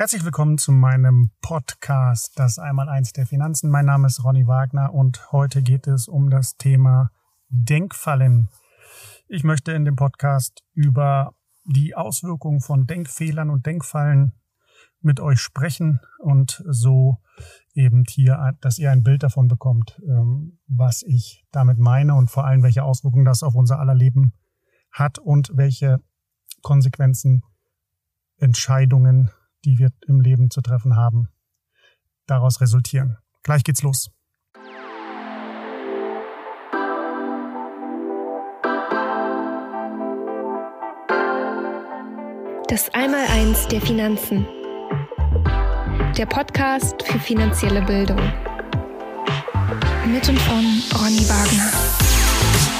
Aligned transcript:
Herzlich 0.00 0.24
willkommen 0.24 0.58
zu 0.58 0.70
meinem 0.70 1.32
Podcast, 1.40 2.38
das 2.38 2.60
Einmaleins 2.60 3.12
der 3.12 3.26
Finanzen. 3.26 3.68
Mein 3.68 3.86
Name 3.86 4.06
ist 4.06 4.22
Ronny 4.22 4.46
Wagner 4.46 4.94
und 4.94 5.32
heute 5.32 5.60
geht 5.60 5.88
es 5.88 6.06
um 6.06 6.30
das 6.30 6.56
Thema 6.56 7.10
Denkfallen. 7.48 8.48
Ich 9.26 9.42
möchte 9.42 9.72
in 9.72 9.84
dem 9.84 9.96
Podcast 9.96 10.62
über 10.72 11.34
die 11.64 11.96
Auswirkungen 11.96 12.60
von 12.60 12.86
Denkfehlern 12.86 13.50
und 13.50 13.66
Denkfallen 13.66 14.34
mit 15.00 15.18
euch 15.18 15.40
sprechen 15.40 15.98
und 16.20 16.62
so 16.68 17.18
eben 17.74 18.04
hier, 18.08 18.52
dass 18.60 18.78
ihr 18.78 18.92
ein 18.92 19.02
Bild 19.02 19.24
davon 19.24 19.48
bekommt, 19.48 20.00
ähm, 20.06 20.60
was 20.68 21.02
ich 21.02 21.44
damit 21.50 21.78
meine 21.78 22.14
und 22.14 22.30
vor 22.30 22.44
allem, 22.44 22.62
welche 22.62 22.84
Auswirkungen 22.84 23.24
das 23.24 23.42
auf 23.42 23.56
unser 23.56 23.80
aller 23.80 23.96
Leben 23.96 24.32
hat 24.92 25.18
und 25.18 25.50
welche 25.56 25.98
Konsequenzen 26.62 27.42
Entscheidungen 28.36 29.32
die 29.64 29.78
wir 29.78 29.90
im 30.06 30.20
Leben 30.20 30.50
zu 30.50 30.60
treffen 30.60 30.96
haben, 30.96 31.28
daraus 32.26 32.60
resultieren. 32.60 33.18
Gleich 33.42 33.64
geht's 33.64 33.82
los. 33.82 34.10
Das 42.68 42.90
Einmaleins 42.94 43.66
der 43.68 43.80
Finanzen. 43.80 44.46
Der 46.16 46.26
Podcast 46.26 47.02
für 47.02 47.18
finanzielle 47.18 47.82
Bildung. 47.82 48.20
Mit 50.06 50.28
und 50.28 50.38
von 50.38 50.64
Ronny 51.00 51.26
Wagner. 51.28 52.77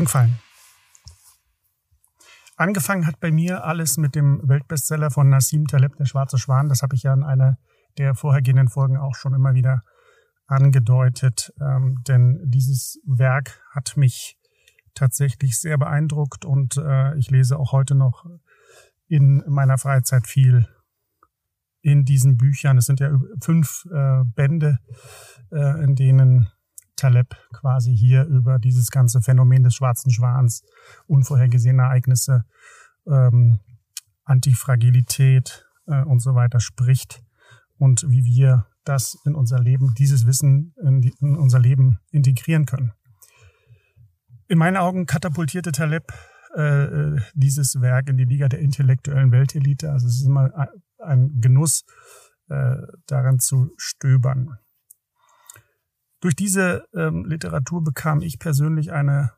Denkfallen. 0.00 0.38
Angefangen 2.56 3.06
hat 3.06 3.20
bei 3.20 3.30
mir 3.30 3.64
alles 3.64 3.98
mit 3.98 4.14
dem 4.14 4.40
Weltbestseller 4.48 5.10
von 5.10 5.28
Nassim 5.28 5.66
Taleb, 5.66 5.96
Der 5.96 6.06
schwarze 6.06 6.38
Schwan. 6.38 6.70
Das 6.70 6.82
habe 6.82 6.96
ich 6.96 7.02
ja 7.02 7.12
in 7.12 7.22
einer 7.22 7.58
der 7.98 8.14
vorhergehenden 8.14 8.68
Folgen 8.68 8.96
auch 8.96 9.14
schon 9.14 9.34
immer 9.34 9.52
wieder 9.52 9.82
angedeutet. 10.46 11.52
Ähm, 11.60 12.02
denn 12.08 12.40
dieses 12.44 12.98
Werk 13.04 13.60
hat 13.72 13.98
mich 13.98 14.38
tatsächlich 14.94 15.60
sehr 15.60 15.76
beeindruckt 15.76 16.46
und 16.46 16.78
äh, 16.78 17.14
ich 17.18 17.30
lese 17.30 17.58
auch 17.58 17.72
heute 17.72 17.94
noch 17.94 18.24
in 19.06 19.44
meiner 19.48 19.76
Freizeit 19.76 20.26
viel 20.26 20.66
in 21.82 22.04
diesen 22.04 22.38
Büchern. 22.38 22.78
Es 22.78 22.86
sind 22.86 23.00
ja 23.00 23.10
fünf 23.42 23.86
äh, 23.92 24.24
Bände, 24.24 24.78
äh, 25.52 25.84
in 25.84 25.94
denen 25.94 26.50
Taleb 27.00 27.34
quasi 27.52 27.96
hier 27.96 28.24
über 28.24 28.58
dieses 28.58 28.90
ganze 28.90 29.22
Phänomen 29.22 29.62
des 29.62 29.74
schwarzen 29.74 30.10
Schwans, 30.10 30.62
unvorhergesehene 31.06 31.82
Ereignisse, 31.82 32.44
ähm, 33.06 33.60
Antifragilität 34.24 35.66
äh, 35.86 36.02
und 36.02 36.20
so 36.20 36.34
weiter 36.34 36.60
spricht 36.60 37.22
und 37.78 38.04
wie 38.08 38.24
wir 38.24 38.66
das 38.84 39.18
in 39.24 39.34
unser 39.34 39.58
Leben, 39.58 39.94
dieses 39.94 40.26
Wissen 40.26 40.74
in, 40.82 41.00
die, 41.00 41.12
in 41.20 41.36
unser 41.36 41.58
Leben 41.58 41.98
integrieren 42.10 42.66
können. 42.66 42.92
In 44.48 44.58
meinen 44.58 44.76
Augen 44.76 45.06
katapultierte 45.06 45.72
Taleb 45.72 46.12
äh, 46.56 46.84
äh 46.84 47.20
dieses 47.34 47.80
Werk 47.80 48.08
in 48.08 48.16
die 48.16 48.24
Liga 48.24 48.48
der 48.48 48.60
intellektuellen 48.60 49.32
Weltelite. 49.32 49.90
Also 49.90 50.06
es 50.06 50.16
ist 50.16 50.26
immer 50.26 50.50
ein 50.98 51.40
Genuss, 51.40 51.84
äh, 52.48 52.76
daran 53.06 53.38
zu 53.38 53.70
stöbern. 53.76 54.58
Durch 56.20 56.36
diese 56.36 56.86
ähm, 56.94 57.24
Literatur 57.24 57.82
bekam 57.82 58.20
ich 58.20 58.38
persönlich 58.38 58.92
eine 58.92 59.32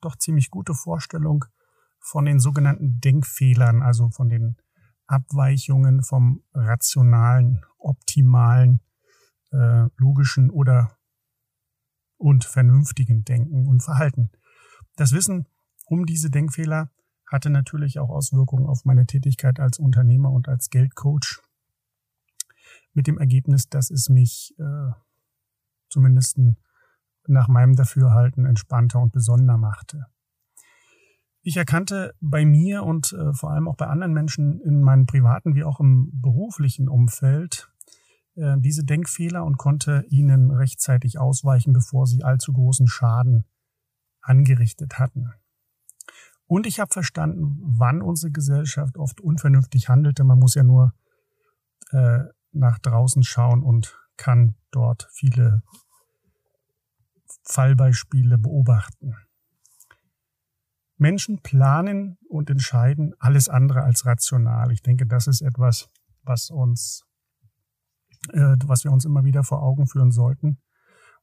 doch 0.00 0.16
ziemlich 0.16 0.50
gute 0.50 0.74
Vorstellung 0.74 1.44
von 2.00 2.24
den 2.24 2.40
sogenannten 2.40 3.00
Denkfehlern, 3.00 3.82
also 3.82 4.10
von 4.10 4.28
den 4.28 4.56
Abweichungen 5.06 6.02
vom 6.02 6.42
rationalen, 6.54 7.64
optimalen, 7.78 8.80
äh, 9.52 9.86
logischen 9.96 10.50
oder 10.50 10.96
und 12.16 12.44
vernünftigen 12.44 13.24
Denken 13.24 13.66
und 13.66 13.82
Verhalten. 13.82 14.30
Das 14.96 15.12
Wissen 15.12 15.46
um 15.86 16.06
diese 16.06 16.30
Denkfehler 16.30 16.90
hatte 17.26 17.50
natürlich 17.50 17.98
auch 17.98 18.10
Auswirkungen 18.10 18.66
auf 18.66 18.84
meine 18.84 19.06
Tätigkeit 19.06 19.60
als 19.60 19.78
Unternehmer 19.78 20.30
und 20.30 20.48
als 20.48 20.70
Geldcoach. 20.70 21.42
Mit 22.94 23.06
dem 23.06 23.18
Ergebnis, 23.18 23.68
dass 23.68 23.90
es 23.90 24.08
mich 24.08 24.54
äh, 24.58 24.92
zumindest 25.92 26.38
nach 27.26 27.48
meinem 27.48 27.76
Dafürhalten 27.76 28.46
entspannter 28.46 29.00
und 29.00 29.12
besonderer 29.12 29.58
machte. 29.58 30.06
Ich 31.42 31.56
erkannte 31.56 32.14
bei 32.20 32.44
mir 32.44 32.84
und 32.84 33.12
äh, 33.12 33.32
vor 33.32 33.50
allem 33.50 33.68
auch 33.68 33.76
bei 33.76 33.86
anderen 33.86 34.12
Menschen 34.12 34.60
in 34.60 34.80
meinem 34.80 35.06
privaten 35.06 35.54
wie 35.54 35.64
auch 35.64 35.80
im 35.80 36.10
beruflichen 36.12 36.88
Umfeld 36.88 37.68
äh, 38.36 38.56
diese 38.58 38.84
Denkfehler 38.84 39.44
und 39.44 39.58
konnte 39.58 40.04
ihnen 40.08 40.52
rechtzeitig 40.52 41.18
ausweichen, 41.18 41.72
bevor 41.72 42.06
sie 42.06 42.22
allzu 42.22 42.52
großen 42.52 42.86
Schaden 42.86 43.44
angerichtet 44.20 45.00
hatten. 45.00 45.32
Und 46.46 46.66
ich 46.66 46.78
habe 46.80 46.92
verstanden, 46.92 47.58
wann 47.62 48.02
unsere 48.02 48.30
Gesellschaft 48.30 48.96
oft 48.98 49.20
unvernünftig 49.20 49.88
handelte. 49.88 50.22
Man 50.22 50.38
muss 50.38 50.54
ja 50.54 50.62
nur 50.62 50.92
äh, 51.90 52.20
nach 52.52 52.78
draußen 52.78 53.24
schauen 53.24 53.62
und 53.62 53.98
kann 54.22 54.54
dort 54.70 55.08
viele 55.10 55.62
Fallbeispiele 57.44 58.38
beobachten. 58.38 59.16
Menschen 60.96 61.42
planen 61.42 62.18
und 62.28 62.48
entscheiden 62.48 63.14
alles 63.18 63.48
andere 63.48 63.82
als 63.82 64.06
rational. 64.06 64.70
Ich 64.70 64.80
denke, 64.80 65.06
das 65.06 65.26
ist 65.26 65.42
etwas, 65.42 65.90
was 66.22 66.50
uns, 66.50 67.04
äh, 68.32 68.54
was 68.64 68.84
wir 68.84 68.92
uns 68.92 69.04
immer 69.04 69.24
wieder 69.24 69.42
vor 69.42 69.60
Augen 69.60 69.88
führen 69.88 70.12
sollten. 70.12 70.62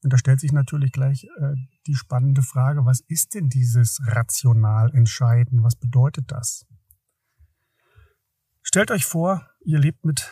Und 0.03 0.11
da 0.11 0.17
stellt 0.17 0.41
sich 0.41 0.51
natürlich 0.51 0.91
gleich 0.91 1.23
äh, 1.23 1.55
die 1.87 1.95
spannende 1.95 2.41
Frage, 2.41 2.85
was 2.85 2.99
ist 2.99 3.33
denn 3.33 3.47
dieses 3.47 4.01
rational 4.07 4.93
entscheiden? 4.93 5.63
Was 5.63 5.77
bedeutet 5.77 6.33
das? 6.33 6.65
Stellt 8.61 8.91
euch 8.91 9.05
vor, 9.05 9.49
ihr 9.61 9.79
lebt 9.79 10.03
mit 10.03 10.29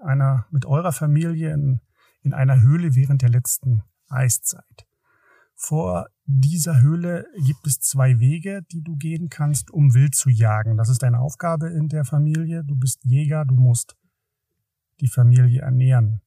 einer, 0.00 0.46
mit 0.50 0.64
eurer 0.64 0.92
Familie 0.92 1.52
in, 1.52 1.80
in 2.26 2.34
einer 2.34 2.60
Höhle 2.60 2.96
während 2.96 3.22
der 3.22 3.28
letzten 3.28 3.84
Eiszeit. 4.08 4.86
Vor 5.54 6.08
dieser 6.24 6.80
Höhle 6.80 7.24
gibt 7.38 7.66
es 7.66 7.78
zwei 7.78 8.18
Wege, 8.18 8.62
die 8.72 8.82
du 8.82 8.96
gehen 8.96 9.30
kannst, 9.30 9.70
um 9.70 9.94
wild 9.94 10.16
zu 10.16 10.28
jagen. 10.28 10.76
Das 10.76 10.88
ist 10.88 11.04
deine 11.04 11.20
Aufgabe 11.20 11.68
in 11.68 11.88
der 11.88 12.04
Familie. 12.04 12.64
Du 12.64 12.74
bist 12.74 13.04
Jäger, 13.04 13.44
du 13.44 13.54
musst 13.54 13.96
die 15.00 15.06
Familie 15.06 15.62
ernähren. 15.62 16.20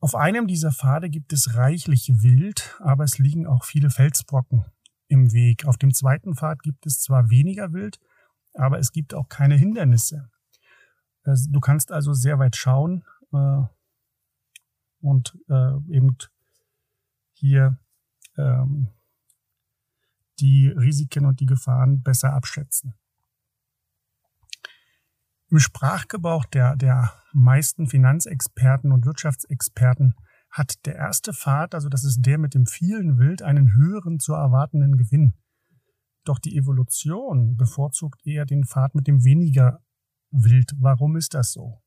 Auf 0.00 0.14
einem 0.14 0.46
dieser 0.46 0.72
Pfade 0.72 1.10
gibt 1.10 1.34
es 1.34 1.54
reichlich 1.54 2.22
Wild, 2.22 2.76
aber 2.80 3.04
es 3.04 3.18
liegen 3.18 3.46
auch 3.46 3.64
viele 3.64 3.90
Felsbrocken 3.90 4.64
im 5.08 5.32
Weg. 5.32 5.66
Auf 5.66 5.76
dem 5.76 5.92
zweiten 5.92 6.34
Pfad 6.34 6.62
gibt 6.62 6.86
es 6.86 7.00
zwar 7.00 7.28
weniger 7.28 7.74
Wild, 7.74 7.98
aber 8.54 8.78
es 8.78 8.90
gibt 8.90 9.12
auch 9.12 9.28
keine 9.28 9.56
Hindernisse. 9.56 10.30
Du 11.24 11.60
kannst 11.60 11.92
also 11.92 12.14
sehr 12.14 12.38
weit 12.38 12.56
schauen 12.56 13.04
und 15.00 15.38
äh, 15.48 15.76
eben 15.94 16.16
hier 17.34 17.78
ähm, 18.36 18.88
die 20.40 20.68
Risiken 20.68 21.26
und 21.26 21.40
die 21.40 21.46
Gefahren 21.46 22.02
besser 22.02 22.32
abschätzen. 22.32 22.94
Im 25.48 25.58
Sprachgebrauch 25.58 26.44
der, 26.46 26.76
der 26.76 27.12
meisten 27.32 27.86
Finanzexperten 27.86 28.90
und 28.92 29.06
Wirtschaftsexperten 29.06 30.14
hat 30.50 30.84
der 30.86 30.96
erste 30.96 31.32
Pfad, 31.32 31.74
also 31.74 31.88
das 31.88 32.04
ist 32.04 32.22
der 32.22 32.38
mit 32.38 32.54
dem 32.54 32.66
vielen 32.66 33.18
Wild, 33.18 33.42
einen 33.42 33.74
höheren 33.74 34.18
zu 34.18 34.32
erwartenden 34.32 34.96
Gewinn. 34.96 35.34
Doch 36.24 36.38
die 36.40 36.56
Evolution 36.56 37.56
bevorzugt 37.56 38.26
eher 38.26 38.44
den 38.44 38.64
Pfad 38.64 38.94
mit 38.94 39.06
dem 39.06 39.22
weniger 39.22 39.80
Wild. 40.30 40.72
Warum 40.78 41.16
ist 41.16 41.34
das 41.34 41.52
so? 41.52 41.82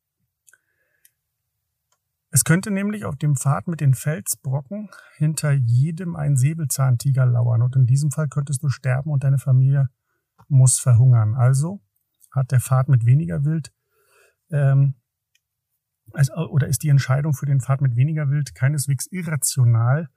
Es 2.31 2.43
könnte 2.43 2.69
nämlich 2.69 3.05
auf 3.05 3.15
dem 3.15 3.35
Pfad 3.35 3.67
mit 3.67 3.81
den 3.81 3.95
Felsbrocken 3.95 4.89
hinter 5.17 5.51
jedem 5.51 6.15
ein 6.15 6.35
Säbelzahntiger 6.35 7.25
lauern 7.25 7.63
und 7.63 7.75
in 7.75 7.87
diesem 7.87 8.11
Fall 8.11 8.27
könntest 8.27 8.61
du 8.61 8.69
sterben 8.69 9.09
und 9.09 9.23
deine 9.23 9.39
Familie 9.39 9.89
muss 10.47 10.79
verhungern. 10.79 11.35
Also 11.35 11.81
hat 12.31 12.51
der 12.51 12.59
Pfad 12.59 12.87
mit 12.87 13.05
weniger 13.05 13.43
Wild 13.45 13.73
ähm, 14.51 14.93
oder 16.51 16.67
ist 16.67 16.83
die 16.83 16.89
Entscheidung 16.89 17.33
für 17.33 17.45
den 17.45 17.61
Pfad 17.61 17.81
mit 17.81 17.95
weniger 17.95 18.29
Wild 18.29 18.53
keineswegs 18.53 19.07
irrational, 19.07 20.09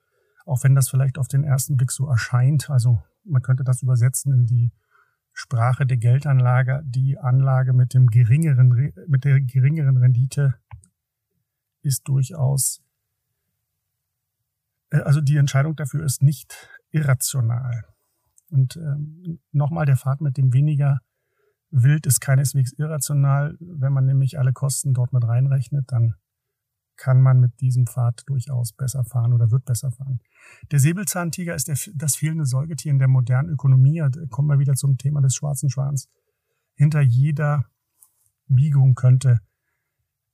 auch 0.44 0.64
wenn 0.64 0.74
das 0.74 0.90
vielleicht 0.90 1.18
auf 1.18 1.28
den 1.28 1.44
ersten 1.44 1.76
Blick 1.76 1.90
so 1.90 2.08
erscheint. 2.08 2.68
Also 2.68 3.02
man 3.24 3.42
könnte 3.42 3.64
das 3.64 3.82
übersetzen 3.82 4.32
in 4.34 4.46
die 4.46 4.72
Sprache 5.32 5.86
der 5.86 5.96
Geldanlage, 5.96 6.82
die 6.84 7.18
Anlage 7.18 7.72
mit 7.72 7.94
dem 7.94 8.08
geringeren, 8.08 8.92
mit 9.08 9.24
der 9.24 9.40
geringeren 9.40 9.96
Rendite 9.96 10.54
ist 11.82 12.08
durchaus 12.08 12.82
Äh, 14.92 14.98
also 14.98 15.20
die 15.20 15.36
Entscheidung 15.36 15.74
dafür 15.76 16.04
ist 16.04 16.22
nicht 16.22 16.68
irrational. 16.90 17.84
Und 18.50 18.76
ähm, 18.76 19.40
nochmal, 19.50 19.86
der 19.86 19.96
Pfad 19.96 20.20
mit 20.20 20.36
dem 20.36 20.52
weniger 20.52 21.00
Wild 21.70 22.06
ist 22.06 22.20
keineswegs 22.20 22.72
irrational. 22.74 23.56
Wenn 23.60 23.92
man 23.92 24.04
nämlich 24.04 24.38
alle 24.38 24.52
Kosten 24.52 24.92
dort 24.92 25.12
mit 25.12 25.24
reinrechnet, 25.24 25.90
dann 25.90 26.14
kann 26.96 27.22
man 27.22 27.40
mit 27.40 27.60
diesem 27.60 27.86
Pfad 27.86 28.22
durchaus 28.26 28.74
besser 28.74 29.04
fahren 29.04 29.32
oder 29.32 29.50
wird 29.50 29.64
besser 29.64 29.90
fahren. 29.90 30.20
Der 30.70 30.78
Säbelzahntiger 30.78 31.54
ist 31.54 31.68
der, 31.68 31.78
das 31.94 32.16
fehlende 32.16 32.44
Säugetier 32.44 32.92
in 32.92 32.98
der 32.98 33.08
modernen 33.08 33.48
Ökonomie. 33.48 33.98
Da 33.98 34.26
kommen 34.28 34.48
wir 34.48 34.58
wieder 34.58 34.74
zum 34.74 34.98
Thema 34.98 35.22
des 35.22 35.34
schwarzen 35.34 35.70
Schwans. 35.70 36.10
Hinter 36.74 37.00
jeder 37.00 37.64
Biegung 38.46 38.94
könnte 38.94 39.40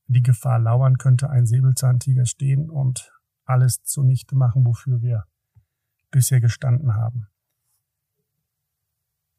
die 0.09 0.23
Gefahr 0.23 0.59
lauern, 0.59 0.99
könnte 0.99 1.31
ein 1.31 1.47
Säbelzahntiger 1.47 2.27
stehen 2.27 2.71
und 2.71 3.13
alles 3.45 3.83
zunichte 3.83 4.35
machen, 4.35 4.65
wofür 4.65 5.03
wir 5.03 5.25
bisher 6.11 6.41
gestanden 6.41 6.95
haben. 6.95 7.29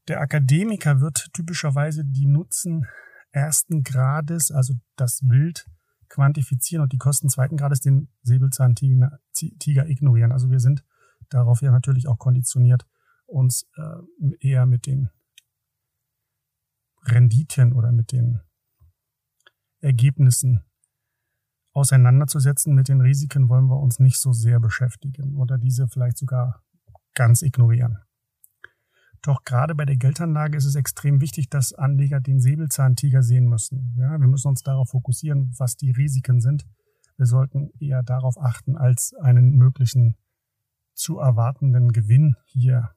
Der 0.07 0.21
Akademiker 0.21 1.01
wird 1.01 1.31
typischerweise 1.33 2.04
die 2.04 2.27
Nutzen 2.27 2.88
ersten 3.31 3.83
Grades, 3.83 4.51
also 4.51 4.74
das 4.95 5.21
Wild, 5.24 5.66
quantifizieren 6.10 6.81
und 6.81 6.92
die 6.92 6.98
Kosten 6.98 7.30
zweiten 7.30 7.57
Grades 7.57 7.81
den 7.81 8.10
Säbelzahntiger 8.24 9.88
ignorieren. 9.88 10.31
Also 10.31 10.50
wir 10.50 10.60
sind 10.60 10.83
darauf 11.30 11.62
ja 11.62 11.71
natürlich 11.71 12.07
auch 12.07 12.18
konditioniert, 12.18 12.88
uns 13.27 13.68
äh, 13.75 14.38
eher 14.39 14.66
mit 14.66 14.88
den 14.88 15.10
Renditen 17.04 17.74
oder 17.74 17.92
mit 17.92 18.12
den 18.12 18.42
Ergebnissen 19.81 20.64
auseinanderzusetzen. 21.74 22.74
Mit 22.74 22.88
den 22.88 23.02
Risiken 23.02 23.50
wollen 23.50 23.68
wir 23.68 23.80
uns 23.80 24.00
nicht 24.00 24.20
so 24.20 24.34
sehr 24.34 24.60
beschäftigen 24.60 25.36
oder 25.36 25.58
diese 25.58 25.88
vielleicht 25.88 26.18
sogar 26.18 26.64
ganz 27.14 27.42
ignorieren. 27.42 28.00
Doch 29.22 29.44
gerade 29.44 29.76
bei 29.76 29.86
der 29.86 29.98
Geldanlage 29.98 30.58
ist 30.58 30.66
es 30.66 30.76
extrem 30.76 31.20
wichtig, 31.20 31.50
dass 31.50 31.74
Anleger 31.74 32.22
den 32.22 32.40
Säbelzahntiger 32.40 33.22
sehen 33.22 33.48
müssen. 33.48 33.94
Ja, 33.98 34.12
wir 34.12 34.28
müssen 34.28 34.48
uns 34.48 34.64
darauf 34.64 34.90
fokussieren, 34.90 35.54
was 35.58 35.76
die 35.76 35.92
Risiken 35.92 36.40
sind. 36.40 36.66
Wir 37.18 37.26
sollten 37.26 37.70
eher 37.80 38.02
darauf 38.02 38.38
achten, 38.40 38.78
als 38.78 39.14
einen 39.22 39.58
möglichen 39.58 40.16
zu 40.94 41.20
erwartenden 41.20 41.92
Gewinn 41.92 42.36
hier 42.46 42.92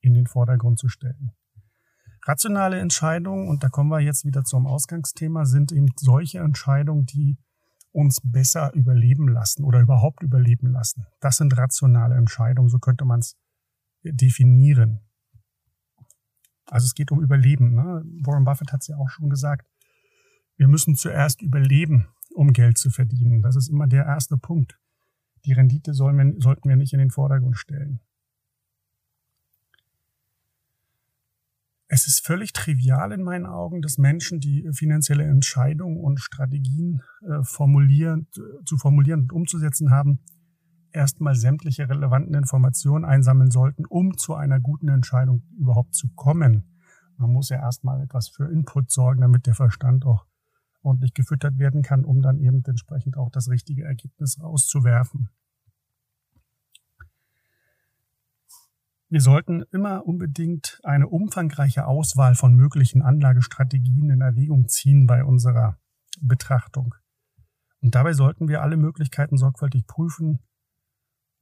in 0.00 0.12
den 0.12 0.26
Vordergrund 0.26 0.78
zu 0.78 0.88
stellen. 0.88 1.32
Rationale 2.26 2.80
Entscheidungen, 2.80 3.48
und 3.48 3.62
da 3.62 3.68
kommen 3.68 3.90
wir 3.90 4.00
jetzt 4.00 4.24
wieder 4.24 4.42
zum 4.42 4.66
Ausgangsthema, 4.66 5.44
sind 5.44 5.70
eben 5.70 5.88
solche 5.96 6.40
Entscheidungen, 6.40 7.06
die 7.06 7.38
uns 7.92 8.20
besser 8.22 8.74
überleben 8.74 9.28
lassen 9.28 9.64
oder 9.64 9.80
überhaupt 9.80 10.22
überleben 10.22 10.72
lassen. 10.72 11.06
Das 11.20 11.36
sind 11.36 11.56
rationale 11.56 12.16
Entscheidungen, 12.16 12.68
so 12.68 12.78
könnte 12.78 13.04
man 13.04 13.20
es 13.20 13.36
definieren. 14.02 15.00
Also 16.66 16.86
es 16.86 16.94
geht 16.94 17.12
um 17.12 17.22
Überleben. 17.22 17.74
Ne? 17.74 18.02
Warren 18.24 18.44
Buffett 18.44 18.72
hat 18.72 18.82
es 18.82 18.88
ja 18.88 18.96
auch 18.96 19.08
schon 19.08 19.30
gesagt. 19.30 19.66
Wir 20.56 20.68
müssen 20.68 20.96
zuerst 20.96 21.42
überleben, 21.42 22.08
um 22.34 22.52
Geld 22.52 22.76
zu 22.76 22.90
verdienen. 22.90 23.40
Das 23.40 23.56
ist 23.56 23.68
immer 23.68 23.86
der 23.86 24.04
erste 24.04 24.36
Punkt. 24.36 24.78
Die 25.44 25.52
Rendite 25.52 25.92
wir, 25.92 26.34
sollten 26.40 26.68
wir 26.68 26.76
nicht 26.76 26.92
in 26.92 26.98
den 26.98 27.10
Vordergrund 27.10 27.56
stellen. 27.56 28.00
Es 31.88 32.08
ist 32.08 32.26
völlig 32.26 32.52
trivial 32.52 33.12
in 33.12 33.22
meinen 33.22 33.46
Augen, 33.46 33.80
dass 33.80 33.96
Menschen, 33.96 34.40
die 34.40 34.68
finanzielle 34.72 35.24
Entscheidungen 35.24 35.98
und 35.98 36.18
Strategien 36.18 37.02
äh, 37.22 37.42
formulieren, 37.42 38.26
zu 38.64 38.76
formulieren 38.76 39.22
und 39.22 39.32
umzusetzen 39.32 39.90
haben, 39.92 40.18
erstmal 40.92 41.36
sämtliche 41.36 41.88
relevanten 41.88 42.34
Informationen 42.34 43.04
einsammeln 43.04 43.50
sollten, 43.50 43.84
um 43.86 44.16
zu 44.16 44.34
einer 44.34 44.58
guten 44.58 44.88
Entscheidung 44.88 45.42
überhaupt 45.58 45.94
zu 45.94 46.08
kommen. 46.16 46.64
Man 47.18 47.32
muss 47.32 47.50
ja 47.50 47.58
erstmal 47.58 48.02
etwas 48.02 48.28
für 48.28 48.50
Input 48.50 48.90
sorgen, 48.90 49.20
damit 49.20 49.46
der 49.46 49.54
Verstand 49.54 50.04
auch 50.04 50.26
ordentlich 50.82 51.14
gefüttert 51.14 51.58
werden 51.58 51.82
kann, 51.82 52.04
um 52.04 52.20
dann 52.20 52.38
eben 52.38 52.62
entsprechend 52.64 53.16
auch 53.16 53.30
das 53.30 53.48
richtige 53.48 53.84
Ergebnis 53.84 54.40
rauszuwerfen. 54.40 55.28
Wir 59.08 59.20
sollten 59.20 59.62
immer 59.70 60.04
unbedingt 60.06 60.80
eine 60.82 61.08
umfangreiche 61.08 61.86
Auswahl 61.86 62.34
von 62.34 62.54
möglichen 62.54 63.02
Anlagestrategien 63.02 64.10
in 64.10 64.20
Erwägung 64.20 64.68
ziehen 64.68 65.06
bei 65.06 65.24
unserer 65.24 65.78
Betrachtung. 66.20 66.94
Und 67.80 67.94
dabei 67.94 68.14
sollten 68.14 68.48
wir 68.48 68.62
alle 68.62 68.76
Möglichkeiten 68.76 69.36
sorgfältig 69.36 69.86
prüfen, 69.86 70.40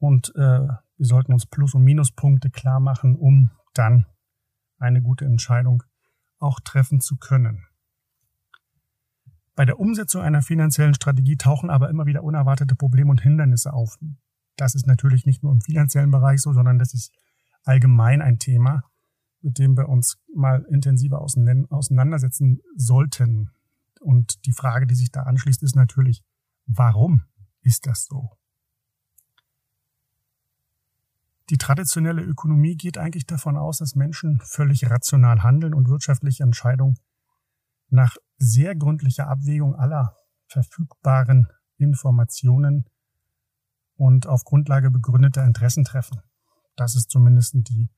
und 0.04 0.34
äh, 0.36 0.68
wir 0.98 1.06
sollten 1.06 1.32
uns 1.32 1.46
Plus- 1.46 1.74
und 1.74 1.82
Minuspunkte 1.82 2.50
klar 2.50 2.78
machen, 2.78 3.16
um 3.16 3.50
dann 3.72 4.04
eine 4.78 5.00
gute 5.00 5.24
Entscheidung 5.24 5.82
auch 6.38 6.60
treffen 6.60 7.00
zu 7.00 7.16
können. 7.16 7.64
Bei 9.54 9.64
der 9.64 9.78
Umsetzung 9.78 10.20
einer 10.20 10.42
finanziellen 10.42 10.92
Strategie 10.92 11.36
tauchen 11.36 11.70
aber 11.70 11.88
immer 11.88 12.04
wieder 12.04 12.22
unerwartete 12.22 12.74
Probleme 12.74 13.10
und 13.10 13.22
Hindernisse 13.22 13.72
auf. 13.72 13.96
Das 14.56 14.74
ist 14.74 14.86
natürlich 14.86 15.24
nicht 15.24 15.42
nur 15.42 15.52
im 15.52 15.62
finanziellen 15.62 16.10
Bereich 16.10 16.42
so, 16.42 16.52
sondern 16.52 16.78
das 16.78 16.92
ist 16.92 17.10
allgemein 17.64 18.22
ein 18.22 18.38
Thema, 18.38 18.84
mit 19.40 19.58
dem 19.58 19.76
wir 19.76 19.88
uns 19.88 20.18
mal 20.34 20.64
intensiver 20.70 21.20
auseinandersetzen 21.20 22.60
sollten. 22.76 23.50
Und 24.00 24.46
die 24.46 24.52
Frage, 24.52 24.86
die 24.86 24.94
sich 24.94 25.10
da 25.10 25.22
anschließt, 25.22 25.62
ist 25.62 25.76
natürlich, 25.76 26.22
warum 26.66 27.24
ist 27.62 27.86
das 27.86 28.04
so? 28.04 28.30
Die 31.50 31.58
traditionelle 31.58 32.22
Ökonomie 32.22 32.76
geht 32.76 32.96
eigentlich 32.96 33.26
davon 33.26 33.58
aus, 33.58 33.78
dass 33.78 33.94
Menschen 33.94 34.40
völlig 34.42 34.88
rational 34.88 35.42
handeln 35.42 35.74
und 35.74 35.88
wirtschaftliche 35.88 36.42
Entscheidungen 36.42 36.98
nach 37.90 38.16
sehr 38.38 38.74
gründlicher 38.74 39.28
Abwägung 39.28 39.74
aller 39.74 40.16
verfügbaren 40.46 41.48
Informationen 41.76 42.88
und 43.96 44.26
auf 44.26 44.44
Grundlage 44.44 44.90
begründeter 44.90 45.44
Interessen 45.44 45.84
treffen. 45.84 46.22
Das 46.76 46.96
ist 46.96 47.10
zumindest 47.10 47.54
die 47.68 47.90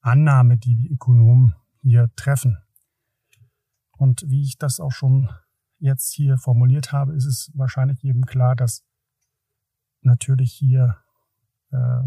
Annahme, 0.00 0.56
die 0.56 0.76
die 0.76 0.88
Ökonomen 0.88 1.54
hier 1.82 2.10
treffen. 2.16 2.58
Und 3.96 4.24
wie 4.28 4.42
ich 4.42 4.58
das 4.58 4.80
auch 4.80 4.92
schon 4.92 5.28
jetzt 5.78 6.12
hier 6.12 6.38
formuliert 6.38 6.92
habe, 6.92 7.14
ist 7.14 7.26
es 7.26 7.50
wahrscheinlich 7.54 8.02
jedem 8.02 8.24
klar, 8.24 8.56
dass 8.56 8.84
natürlich 10.02 10.52
hier 10.52 10.96
äh, 11.70 12.02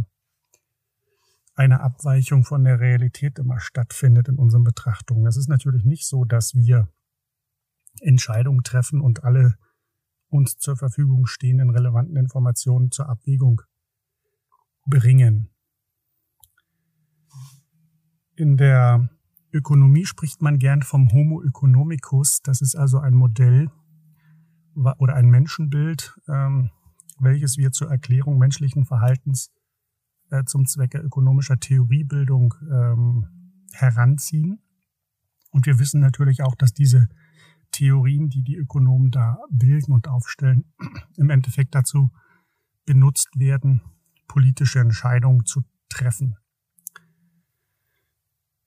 eine 1.55 1.81
Abweichung 1.81 2.43
von 2.43 2.63
der 2.63 2.79
Realität 2.79 3.37
immer 3.39 3.59
stattfindet 3.59 4.27
in 4.27 4.37
unseren 4.37 4.63
Betrachtungen. 4.63 5.27
Es 5.27 5.37
ist 5.37 5.47
natürlich 5.47 5.83
nicht 5.83 6.07
so, 6.07 6.25
dass 6.25 6.55
wir 6.55 6.87
Entscheidungen 7.99 8.63
treffen 8.63 9.01
und 9.01 9.23
alle 9.23 9.57
uns 10.29 10.57
zur 10.57 10.77
Verfügung 10.77 11.27
stehenden 11.27 11.69
relevanten 11.69 12.15
Informationen 12.15 12.89
zur 12.91 13.09
Abwägung 13.09 13.61
bringen. 14.85 15.50
In 18.41 18.57
der 18.57 19.07
Ökonomie 19.53 20.07
spricht 20.07 20.41
man 20.41 20.57
gern 20.57 20.81
vom 20.81 21.11
Homo 21.11 21.43
economicus. 21.43 22.41
Das 22.41 22.59
ist 22.61 22.75
also 22.75 22.97
ein 22.97 23.13
Modell 23.13 23.69
oder 24.73 25.13
ein 25.13 25.29
Menschenbild, 25.29 26.19
ähm, 26.27 26.71
welches 27.19 27.57
wir 27.57 27.71
zur 27.71 27.91
Erklärung 27.91 28.39
menschlichen 28.39 28.85
Verhaltens 28.85 29.51
äh, 30.31 30.43
zum 30.43 30.65
Zwecke 30.65 30.97
ökonomischer 30.97 31.59
Theoriebildung 31.59 32.55
ähm, 32.67 33.27
heranziehen. 33.73 34.59
Und 35.51 35.67
wir 35.67 35.77
wissen 35.77 36.01
natürlich 36.01 36.41
auch, 36.41 36.55
dass 36.55 36.73
diese 36.73 37.09
Theorien, 37.69 38.29
die 38.29 38.41
die 38.41 38.55
Ökonomen 38.55 39.11
da 39.11 39.37
bilden 39.51 39.91
und 39.91 40.07
aufstellen, 40.07 40.65
im 41.15 41.29
Endeffekt 41.29 41.75
dazu 41.75 42.09
benutzt 42.87 43.29
werden, 43.35 43.81
politische 44.27 44.79
Entscheidungen 44.79 45.45
zu 45.45 45.61
treffen. 45.89 46.37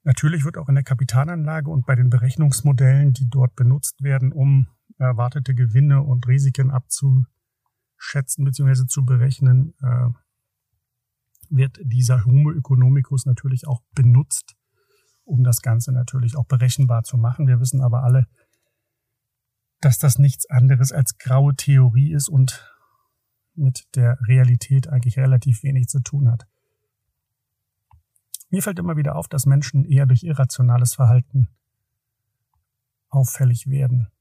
Natürlich 0.05 0.45
wird 0.45 0.59
auch 0.59 0.69
in 0.69 0.75
der 0.75 0.85
Kapitalanlage 0.85 1.71
und 1.71 1.87
bei 1.87 1.97
den 1.97 2.11
Berechnungsmodellen, 2.11 3.15
die 3.15 3.29
dort 3.29 3.57
benutzt 3.57 4.03
werden, 4.03 4.33
um 4.33 4.69
erwartete 4.99 5.55
Gewinne 5.55 6.03
und 6.03 6.29
Risiken 6.29 6.71
abzuschätzen 6.71 8.45
bzw. 8.45 8.87
zu 8.87 9.05
berechnen, 9.07 9.75
äh, 9.83 10.09
wird 11.49 11.79
dieser 11.83 12.25
Homo 12.27 12.53
economicus 12.53 13.25
natürlich 13.25 13.67
auch 13.67 13.83
benutzt, 13.95 14.55
um 15.25 15.43
das 15.43 15.63
Ganze 15.63 15.91
natürlich 15.93 16.37
auch 16.37 16.47
berechenbar 16.47 17.05
zu 17.05 17.17
machen. 17.17 17.47
Wir 17.47 17.61
wissen 17.61 17.81
aber 17.81 18.03
alle, 18.03 18.27
dass 19.81 19.99
das 19.99 20.19
nichts 20.19 20.49
anderes 20.51 20.93
als 20.93 21.17
graue 21.17 21.55
Theorie 21.55 22.13
ist 22.13 22.29
und 22.29 22.71
mit 23.55 23.85
der 23.95 24.19
Realität 24.27 24.89
eigentlich 24.89 25.19
relativ 25.19 25.63
wenig 25.63 25.89
zu 25.89 26.01
tun 26.01 26.31
hat. 26.31 26.47
Mir 28.55 28.63
fällt 28.63 28.79
immer 28.79 28.97
wieder 28.97 29.17
auf, 29.17 29.27
dass 29.27 29.47
Menschen 29.47 29.85
eher 29.85 30.07
durch 30.07 30.23
irrationales 30.23 30.95
Verhalten 30.95 31.49
auffällig 33.09 33.67
werden. 33.67 34.13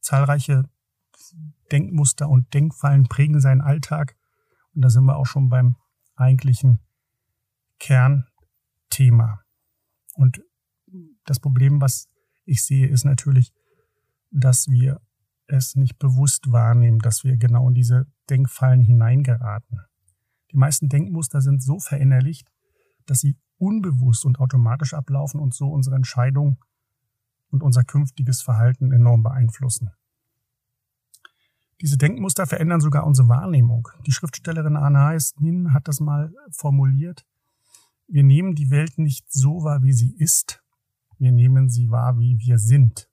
Zahlreiche 0.00 0.68
Denkmuster 1.70 2.28
und 2.28 2.52
Denkfallen 2.52 3.06
prägen 3.06 3.40
seinen 3.40 3.60
Alltag 3.60 4.16
Und 4.74 4.82
da 4.82 4.90
sind 4.90 5.04
wir 5.04 5.14
auch 5.14 5.26
schon 5.26 5.50
beim 5.50 5.76
eigentlichen 6.16 6.80
Kernthema. 7.78 9.40
Und 10.14 10.42
das 11.24 11.38
Problem, 11.38 11.80
was 11.80 12.08
ich 12.46 12.64
sehe, 12.64 12.88
ist 12.88 13.04
natürlich, 13.04 13.52
dass 14.32 14.66
wir 14.66 15.00
es 15.46 15.76
nicht 15.76 15.96
bewusst 16.00 16.50
wahrnehmen, 16.50 16.98
dass 16.98 17.22
wir 17.22 17.36
genau 17.36 17.68
in 17.68 17.74
diese 17.74 18.08
Denkfallen 18.30 18.80
hineingeraten. 18.80 19.78
Die 20.50 20.56
meisten 20.56 20.88
Denkmuster 20.88 21.40
sind 21.40 21.62
so 21.62 21.78
verinnerlicht, 21.78 22.50
dass 23.06 23.20
sie 23.20 23.36
unbewusst 23.60 24.24
und 24.24 24.40
automatisch 24.40 24.94
ablaufen 24.94 25.40
und 25.40 25.54
so 25.54 25.68
unsere 25.68 25.96
Entscheidung 25.96 26.58
und 27.50 27.62
unser 27.62 27.84
künftiges 27.84 28.42
Verhalten 28.42 28.92
enorm 28.92 29.22
beeinflussen. 29.22 29.90
Diese 31.80 31.96
Denkmuster 31.96 32.46
verändern 32.46 32.80
sogar 32.80 33.06
unsere 33.06 33.28
Wahrnehmung. 33.28 33.88
Die 34.06 34.12
Schriftstellerin 34.12 34.76
Anna 34.76 35.06
Heiß 35.08 35.34
Nin 35.38 35.72
hat 35.72 35.88
das 35.88 36.00
mal 36.00 36.32
formuliert. 36.50 37.24
Wir 38.06 38.22
nehmen 38.22 38.54
die 38.54 38.70
Welt 38.70 38.98
nicht 38.98 39.32
so 39.32 39.62
wahr, 39.62 39.82
wie 39.82 39.92
sie 39.92 40.14
ist. 40.16 40.62
Wir 41.18 41.32
nehmen 41.32 41.68
sie 41.68 41.90
wahr, 41.90 42.18
wie 42.18 42.38
wir 42.38 42.58
sind. 42.58 43.08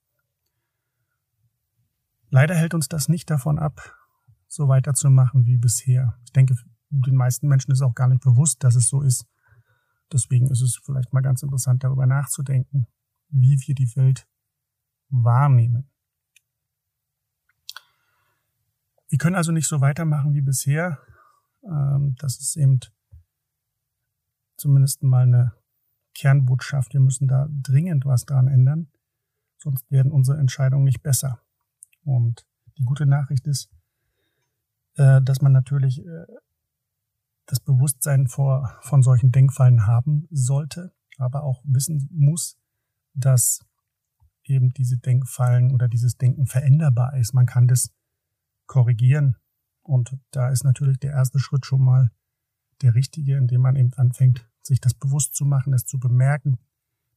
Leider 2.30 2.56
hält 2.56 2.74
uns 2.74 2.90
das 2.90 3.08
nicht 3.08 3.30
davon 3.30 3.58
ab, 3.58 3.96
so 4.48 4.68
weiterzumachen 4.68 5.46
wie 5.46 5.58
bisher. 5.58 6.18
Ich 6.26 6.34
denke, 6.34 6.56
den 6.90 7.16
meisten 7.16 7.48
Menschen 7.48 7.72
ist 7.72 7.82
auch 7.82 7.96
gar 7.96 8.08
nicht 8.08 8.22
bewusst, 8.22 8.64
dass 8.64 8.76
es 8.76 8.90
so 8.90 9.02
ist. 9.02 9.26
Deswegen 10.12 10.50
ist 10.50 10.62
es 10.62 10.80
vielleicht 10.84 11.14
mal 11.14 11.22
ganz 11.22 11.44
interessant, 11.44 11.84
darüber 11.84 12.06
nachzudenken, 12.06 12.88
wie 13.30 13.58
wir 13.66 13.76
die 13.76 13.94
Welt 13.96 14.28
wahrnehmen. 15.10 15.90
Wir 19.10 19.18
können 19.18 19.36
also 19.36 19.52
nicht 19.52 19.68
so 19.68 19.82
weitermachen 19.82 20.34
wie 20.34 20.42
bisher. 20.42 21.00
Ähm, 21.64 22.16
das 22.20 22.40
ist 22.40 22.56
eben 22.58 22.80
zumindest 24.58 25.04
mal 25.04 25.24
eine 25.24 25.54
Kernbotschaft. 26.14 26.94
Wir 26.94 27.00
müssen 27.00 27.28
da 27.28 27.48
dringend 27.50 28.06
was 28.06 28.26
dran 28.26 28.48
ändern, 28.48 28.92
sonst 29.58 29.90
werden 29.92 30.12
unsere 30.12 30.38
Entscheidungen 30.38 30.84
nicht 30.84 31.04
besser. 31.04 31.42
Und 32.04 32.46
die 32.78 32.84
gute 32.84 33.06
Nachricht 33.06 33.48
ist, 33.48 33.70
äh, 34.96 35.22
dass 35.22 35.42
man 35.42 35.52
natürlich 35.52 36.00
äh, 36.00 36.26
das 37.48 37.60
Bewusstsein 37.60 38.28
vor, 38.28 38.78
von 38.82 39.02
solchen 39.02 39.32
Denkfallen 39.32 39.88
haben 39.88 40.28
sollte, 40.30 40.94
aber 41.18 41.44
auch 41.44 41.62
wissen 41.64 42.08
muss, 42.12 42.58
dass 43.14 43.66
eben 44.44 44.74
diese 44.74 44.98
Denkfallen 44.98 45.72
oder 45.72 45.88
dieses 45.88 46.18
Denken 46.18 46.46
veränderbar 46.46 47.18
ist. 47.18 47.34
Man 47.34 47.46
kann 47.46 47.68
das 47.68 47.92
korrigieren. 48.66 49.38
Und 49.82 50.18
da 50.32 50.50
ist 50.50 50.64
natürlich 50.64 51.00
der 51.00 51.12
erste 51.12 51.40
Schritt 51.40 51.66
schon 51.66 51.82
mal 51.82 52.12
der 52.82 52.94
richtige, 52.94 53.38
indem 53.38 53.62
man 53.62 53.76
eben 53.76 53.94
anfängt, 53.94 54.48
sich 54.62 54.82
das 54.82 54.94
bewusst 54.94 55.34
zu 55.34 55.46
machen, 55.46 55.74
es 55.74 55.86
zu 55.86 55.98
bemerken, 55.98 56.60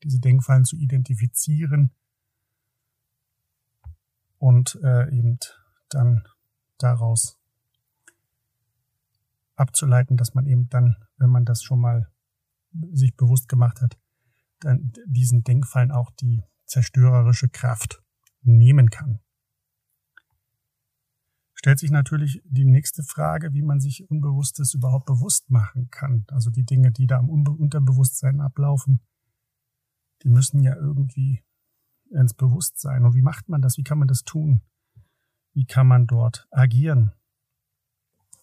diese 0.03 0.21
Denkfallen 0.21 0.65
zu 0.65 0.77
identifizieren 0.77 1.91
und 4.39 4.79
äh, 4.83 5.13
eben 5.13 5.39
dann 5.91 6.25
daraus 6.79 7.40
abzuleiten, 9.61 10.17
dass 10.17 10.35
man 10.35 10.47
eben 10.47 10.69
dann, 10.69 10.97
wenn 11.19 11.31
man 11.31 11.45
das 11.45 11.63
schon 11.63 11.81
mal 11.81 12.11
sich 12.93 13.17
bewusst 13.17 13.49
gemacht 13.49 13.81
hat, 13.81 13.99
dann 14.61 14.93
diesen 15.07 15.43
Denkfallen 15.43 15.91
auch 15.91 16.11
die 16.13 16.43
zerstörerische 16.67 17.49
Kraft 17.49 18.03
nehmen 18.43 18.91
kann. 18.91 19.21
Stellt 21.55 21.79
sich 21.79 21.91
natürlich 21.91 22.41
die 22.45 22.65
nächste 22.65 23.03
Frage, 23.03 23.53
wie 23.53 23.63
man 23.63 23.81
sich 23.81 24.09
Unbewusstes 24.09 24.73
überhaupt 24.73 25.05
bewusst 25.05 25.51
machen 25.51 25.91
kann. 25.91 26.25
Also 26.29 26.51
die 26.51 26.65
Dinge, 26.65 26.91
die 26.91 27.07
da 27.07 27.19
am 27.19 27.29
Unterbewusstsein 27.29 28.41
ablaufen, 28.41 29.01
die 30.23 30.31
müssen 30.31 30.63
ja 30.63 30.75
irgendwie 30.75 31.43
ins 32.11 32.33
Bewusstsein. 32.35 33.05
Und 33.05 33.15
wie 33.15 33.23
macht 33.23 33.49
man 33.49 33.61
das? 33.61 33.77
Wie 33.77 33.83
kann 33.83 33.99
man 33.99 34.09
das 34.09 34.23
tun? 34.25 34.63
Wie 35.53 35.67
kann 35.67 35.87
man 35.87 36.07
dort 36.07 36.47
agieren? 36.51 37.13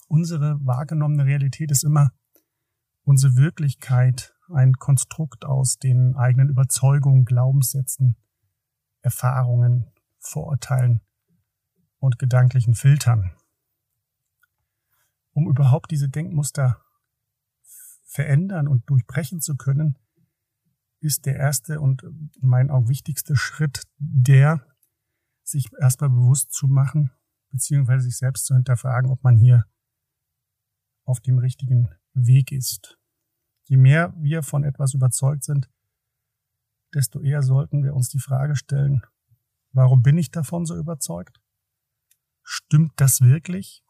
Unsere 0.07 0.57
wahrgenommene 0.65 1.25
Realität 1.25 1.69
ist 1.71 1.83
immer 1.83 2.11
unsere 3.03 3.35
Wirklichkeit, 3.35 4.33
ein 4.49 4.73
Konstrukt 4.73 5.45
aus 5.45 5.77
den 5.77 6.15
eigenen 6.15 6.49
Überzeugungen, 6.49 7.25
Glaubenssätzen, 7.25 8.15
Erfahrungen, 9.01 9.91
Vorurteilen 10.19 11.01
und 11.99 12.19
gedanklichen 12.19 12.73
Filtern. 12.73 13.31
Um 15.31 15.47
überhaupt 15.47 15.91
diese 15.91 16.09
Denkmuster 16.09 16.81
verändern 18.05 18.67
und 18.67 18.89
durchbrechen 18.89 19.41
zu 19.41 19.55
können, 19.55 19.97
ist 20.99 21.25
der 21.25 21.35
erste 21.35 21.79
und 21.79 22.03
in 22.03 22.29
meinen 22.41 22.71
Augen 22.71 22.89
wichtigste 22.89 23.35
Schritt 23.35 23.83
der, 23.97 24.65
sich 25.43 25.69
erstmal 25.79 26.09
bewusst 26.09 26.51
zu 26.51 26.67
machen, 26.67 27.11
beziehungsweise 27.51 28.05
sich 28.05 28.17
selbst 28.17 28.45
zu 28.45 28.55
hinterfragen, 28.55 29.11
ob 29.11 29.23
man 29.23 29.37
hier 29.37 29.65
auf 31.07 31.21
dem 31.21 31.39
richtigen 31.39 31.89
Weg 32.13 32.51
ist. 32.51 32.99
Je 33.63 33.77
mehr 33.77 34.13
wir 34.17 34.43
von 34.43 34.63
etwas 34.63 34.93
überzeugt 34.93 35.43
sind, 35.43 35.69
desto 36.93 37.21
eher 37.21 37.41
sollten 37.41 37.83
wir 37.83 37.93
uns 37.93 38.09
die 38.09 38.19
Frage 38.19 38.55
stellen, 38.55 39.01
warum 39.71 40.01
bin 40.01 40.17
ich 40.17 40.31
davon 40.31 40.65
so 40.65 40.75
überzeugt? 40.75 41.41
Stimmt 42.43 42.93
das 42.97 43.21
wirklich? 43.21 43.83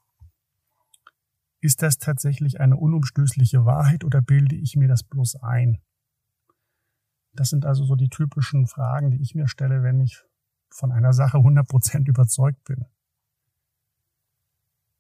Ist 1.60 1.82
das 1.82 1.98
tatsächlich 1.98 2.60
eine 2.60 2.78
unumstößliche 2.78 3.66
Wahrheit 3.66 4.04
oder 4.04 4.22
bilde 4.22 4.56
ich 4.56 4.76
mir 4.76 4.88
das 4.88 5.04
bloß 5.04 5.38
ein? 5.38 5.82
Das 7.34 7.50
sind 7.50 7.66
also 7.66 7.84
so 7.86 7.96
die 7.96 8.10
typischen 8.10 8.68
Fragen, 8.68 9.12
die 9.12 9.22
ich 9.22 9.36
mir 9.36 9.48
stelle, 9.48 9.84
wenn 9.84 10.00
ich 10.02 10.24
von 10.70 10.92
einer 10.92 11.14
Sache 11.14 11.38
100% 11.38 12.08
überzeugt 12.08 12.64
bin. 12.64 12.86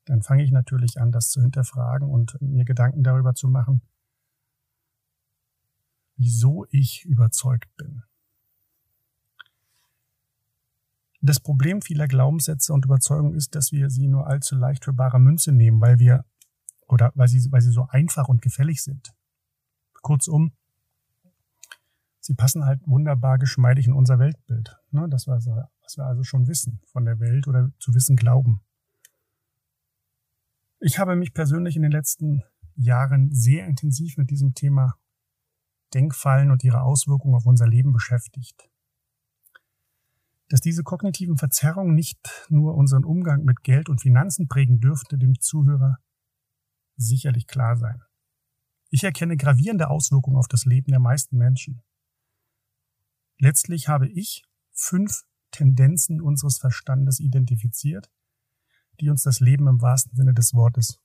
Dann 0.07 0.21
fange 0.21 0.43
ich 0.43 0.51
natürlich 0.51 1.01
an, 1.01 1.11
das 1.11 1.29
zu 1.29 1.41
hinterfragen 1.41 2.09
und 2.09 2.37
mir 2.39 2.63
Gedanken 2.63 3.03
darüber 3.03 3.35
zu 3.35 3.49
machen, 3.49 3.81
wieso 6.15 6.65
ich 6.71 7.03
überzeugt 7.03 7.75
bin. 7.75 8.03
Das 11.21 11.41
Problem 11.41 11.81
vieler 11.81 12.07
Glaubenssätze 12.07 12.71
und 12.71 12.85
Überzeugungen 12.85 13.35
ist, 13.35 13.53
dass 13.53 13.73
wir 13.73 13.89
sie 13.89 14.07
nur 14.07 14.27
allzu 14.27 14.55
leicht 14.55 14.85
für 14.85 14.93
bare 14.93 15.19
Münze 15.19 15.51
nehmen, 15.51 15.81
weil 15.81 15.99
wir 15.99 16.23
oder 16.87 17.11
weil 17.15 17.27
sie, 17.27 17.51
weil 17.51 17.61
sie 17.61 17.71
so 17.71 17.87
einfach 17.89 18.29
und 18.29 18.41
gefällig 18.41 18.81
sind. 18.81 19.13
Kurzum, 20.01 20.53
sie 22.21 22.33
passen 22.33 22.63
halt 22.63 22.79
wunderbar 22.85 23.39
geschmeidig 23.39 23.87
in 23.87 23.93
unser 23.93 24.19
Weltbild. 24.19 24.77
Ne? 24.91 25.09
Das, 25.09 25.27
was, 25.27 25.47
was 25.47 25.97
wir 25.97 26.05
also 26.05 26.23
schon 26.23 26.47
wissen 26.47 26.79
von 26.85 27.03
der 27.03 27.19
Welt 27.19 27.45
oder 27.49 27.71
zu 27.79 27.93
wissen 27.93 28.15
glauben. 28.15 28.61
Ich 30.79 30.99
habe 30.99 31.15
mich 31.15 31.33
persönlich 31.33 31.75
in 31.75 31.81
den 31.81 31.91
letzten 31.91 32.43
Jahren 32.75 33.31
sehr 33.33 33.65
intensiv 33.65 34.17
mit 34.17 34.29
diesem 34.29 34.53
Thema 34.53 34.93
Denkfallen 35.93 36.51
und 36.51 36.63
ihre 36.63 36.83
Auswirkungen 36.83 37.33
auf 37.33 37.47
unser 37.47 37.67
Leben 37.67 37.93
beschäftigt. 37.93 38.69
Dass 40.49 40.61
diese 40.61 40.83
kognitiven 40.83 41.37
Verzerrungen 41.37 41.95
nicht 41.95 42.47
nur 42.49 42.75
unseren 42.75 43.05
Umgang 43.05 43.43
mit 43.43 43.63
Geld 43.63 43.89
und 43.89 44.01
Finanzen 44.01 44.47
prägen, 44.47 44.79
dürfte 44.79 45.17
dem 45.17 45.39
Zuhörer 45.39 45.97
sicherlich 46.95 47.47
klar 47.47 47.75
sein. 47.75 48.03
Ich 48.89 49.03
erkenne 49.03 49.35
gravierende 49.35 49.89
Auswirkungen 49.89 50.37
auf 50.37 50.47
das 50.47 50.65
Leben 50.65 50.91
der 50.91 50.99
meisten 50.99 51.37
Menschen. 51.37 51.81
Letztlich 53.39 53.87
habe 53.87 54.07
ich 54.07 54.43
fünf 54.71 55.23
Tendenzen 55.51 56.21
unseres 56.21 56.59
Verstandes 56.59 57.19
identifiziert, 57.19 58.11
die 58.99 59.09
uns 59.09 59.23
das 59.23 59.39
Leben 59.39 59.67
im 59.67 59.81
wahrsten 59.81 60.15
Sinne 60.15 60.33
des 60.33 60.53
Wortes 60.53 60.99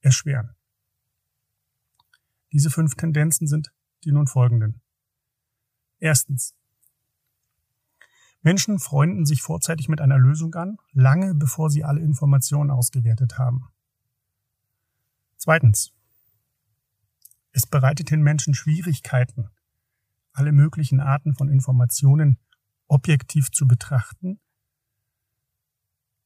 erschweren. 0.00 0.54
Diese 2.52 2.70
fünf 2.70 2.94
Tendenzen 2.96 3.46
sind 3.46 3.72
die 4.04 4.12
nun 4.12 4.26
folgenden. 4.26 4.80
Erstens. 5.98 6.54
Menschen 8.42 8.78
freunden 8.78 9.26
sich 9.26 9.42
vorzeitig 9.42 9.88
mit 9.88 10.00
einer 10.00 10.18
Lösung 10.18 10.54
an, 10.54 10.78
lange 10.92 11.34
bevor 11.34 11.68
sie 11.70 11.84
alle 11.84 12.00
Informationen 12.00 12.70
ausgewertet 12.70 13.38
haben. 13.38 13.68
Zweitens. 15.36 15.92
Es 17.52 17.66
bereitet 17.66 18.10
den 18.10 18.22
Menschen 18.22 18.54
Schwierigkeiten, 18.54 19.50
alle 20.32 20.52
möglichen 20.52 21.00
Arten 21.00 21.34
von 21.34 21.48
Informationen 21.48 22.38
objektiv 22.86 23.50
zu 23.50 23.66
betrachten, 23.66 24.40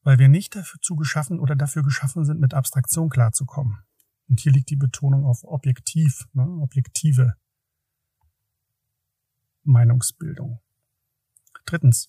weil 0.05 0.19
wir 0.19 0.29
nicht 0.29 0.55
dafür 0.55 0.97
geschaffen 0.97 1.41
oder 1.41 1.57
dafür 1.57 1.83
geschaffen 1.83 2.25
sind, 2.25 2.39
mit 2.39 2.55
Abstraktion 2.55 3.09
klarzukommen. 3.09 3.79
Und 4.29 4.41
hier 4.41 4.53
liegt 4.53 4.71
die 4.71 4.77
Betonung 4.77 5.25
auf 5.25 5.45
objektiv, 5.45 6.29
ne, 6.33 6.47
objektive 6.61 7.35
Meinungsbildung. 9.65 10.61
Drittens. 11.65 12.09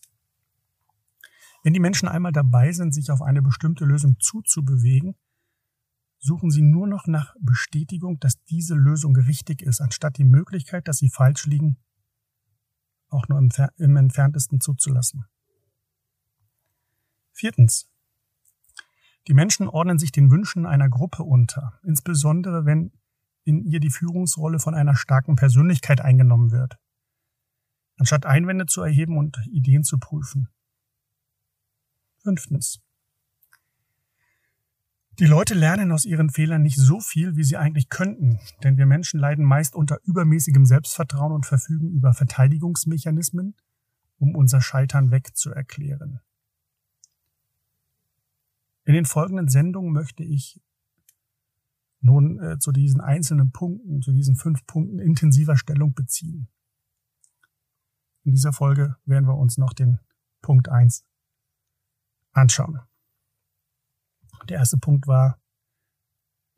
Wenn 1.64 1.74
die 1.74 1.80
Menschen 1.80 2.08
einmal 2.08 2.34
dabei 2.34 2.72
sind, 2.74 2.94
sich 2.94 3.10
auf 3.10 3.22
eine 3.22 3.42
bestimmte 3.42 3.86
Lösung 3.86 4.20
zuzubewegen, 4.20 5.16
suchen 6.20 6.52
sie 6.52 6.62
nur 6.62 6.88
noch 6.88 7.08
nach 7.08 7.34
Bestätigung, 7.40 8.20
dass 8.20 8.44
diese 8.44 8.76
Lösung 8.76 9.16
richtig 9.16 9.62
ist, 9.62 9.80
anstatt 9.80 10.18
die 10.18 10.26
Möglichkeit, 10.26 10.88
dass 10.88 10.98
sie 10.98 11.10
falsch 11.10 11.46
liegen, 11.46 11.78
auch 13.10 13.28
nur 13.30 13.40
im, 13.40 13.50
im 13.78 13.96
entferntesten 13.96 14.60
zuzulassen. 14.60 15.26
Viertens. 17.36 17.90
Die 19.28 19.34
Menschen 19.34 19.68
ordnen 19.68 20.00
sich 20.00 20.14
den 20.14 20.32
Wünschen 20.32 20.66
einer 20.66 20.88
Gruppe 20.88 21.24
unter, 21.24 21.80
insbesondere 21.84 22.66
wenn 22.66 22.94
in 23.44 23.66
ihr 23.66 23.82
die 23.82 23.90
Führungsrolle 23.90 24.60
von 24.60 24.74
einer 24.74 24.96
starken 24.96 25.36
Persönlichkeit 25.36 26.00
eingenommen 26.00 26.52
wird, 26.52 26.78
anstatt 27.98 28.26
Einwände 28.26 28.68
zu 28.68 28.82
erheben 28.82 29.18
und 29.18 29.38
Ideen 29.52 29.84
zu 29.84 30.00
prüfen. 30.00 30.48
Fünftens. 32.24 32.80
Die 35.20 35.26
Leute 35.26 35.56
lernen 35.56 35.92
aus 35.92 36.06
ihren 36.06 36.30
Fehlern 36.30 36.62
nicht 36.62 36.78
so 36.78 37.02
viel, 37.02 37.36
wie 37.36 37.44
sie 37.44 37.58
eigentlich 37.58 37.90
könnten, 37.90 38.40
denn 38.64 38.78
wir 38.78 38.86
Menschen 38.86 39.20
leiden 39.20 39.44
meist 39.44 39.76
unter 39.76 40.00
übermäßigem 40.04 40.66
Selbstvertrauen 40.66 41.34
und 41.34 41.46
verfügen 41.46 41.92
über 41.92 42.14
Verteidigungsmechanismen, 42.14 43.56
um 44.18 44.36
unser 44.36 44.62
Scheitern 44.62 45.12
wegzuerklären. 45.12 46.22
In 48.86 48.94
den 48.94 49.06
folgenden 49.06 49.50
Sendungen 49.50 49.92
möchte 49.92 50.24
ich 50.24 50.62
nun 52.02 52.40
äh, 52.40 52.60
zu 52.60 52.72
diesen 52.72 53.02
einzelnen 53.02 53.52
Punkten, 53.52 54.02
zu 54.02 54.12
diesen 54.12 54.36
fünf 54.36 54.66
Punkten 54.68 55.00
intensiver 55.00 55.58
Stellung 55.58 55.94
beziehen. 55.94 56.48
In 58.24 58.32
dieser 58.32 58.54
Folge 58.54 58.96
werden 59.06 59.28
wir 59.28 59.36
uns 59.36 59.58
noch 59.58 59.74
den 59.74 60.00
Punkt 60.42 60.70
eins 60.70 61.04
anschauen. 62.32 62.80
Der 64.50 64.58
erste 64.58 64.78
Punkt 64.78 65.08
war 65.08 65.40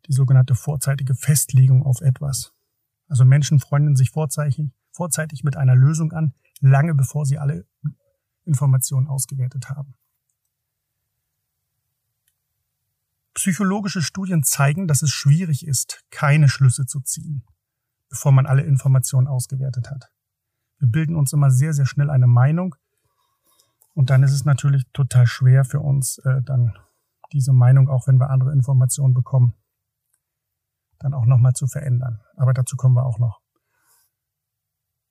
die 0.07 0.13
sogenannte 0.13 0.55
vorzeitige 0.55 1.15
Festlegung 1.15 1.84
auf 1.84 2.01
etwas. 2.01 2.53
Also 3.07 3.24
Menschen 3.24 3.60
freunden 3.60 3.96
sich 3.96 4.10
vorzeitig, 4.10 4.69
vorzeitig 4.91 5.43
mit 5.43 5.55
einer 5.55 5.75
Lösung 5.75 6.12
an, 6.12 6.34
lange 6.60 6.93
bevor 6.93 7.25
sie 7.25 7.38
alle 7.38 7.65
Informationen 8.43 9.07
ausgewertet 9.07 9.69
haben. 9.69 9.96
Psychologische 13.38 14.01
Studien 14.01 14.41
zeigen, 14.41 14.88
dass 14.88 15.03
es 15.03 15.12
schwierig 15.12 15.67
ist, 15.67 16.03
keine 16.10 16.50
Schlüsse 16.50 16.88
zu 16.88 17.01
ziehen, 17.01 17.46
bevor 18.10 18.32
man 18.32 18.48
alle 18.48 18.63
Informationen 18.63 19.27
ausgewertet 19.27 19.91
hat. 19.91 20.10
Wir 20.79 20.88
bilden 20.88 21.15
uns 21.15 21.34
immer 21.34 21.51
sehr, 21.51 21.72
sehr 21.72 21.86
schnell 21.86 22.10
eine 22.10 22.25
Meinung 22.25 22.74
und 23.94 24.10
dann 24.10 24.24
ist 24.24 24.32
es 24.32 24.44
natürlich 24.44 24.86
total 24.91 25.27
schwer 25.27 25.65
für 25.65 25.82
uns, 25.82 26.17
äh, 26.25 26.41
dann 26.41 26.79
diese 27.32 27.53
Meinung, 27.53 27.89
auch 27.89 28.08
wenn 28.08 28.20
wir 28.20 28.32
andere 28.32 28.51
Informationen 28.53 29.13
bekommen, 29.13 29.53
dann 30.98 31.13
auch 31.13 31.27
nochmal 31.27 31.53
zu 31.53 31.67
verändern. 31.67 32.20
Aber 32.38 32.53
dazu 32.53 32.75
kommen 32.75 32.96
wir 32.96 33.06
auch 33.06 33.20
noch. 33.20 33.39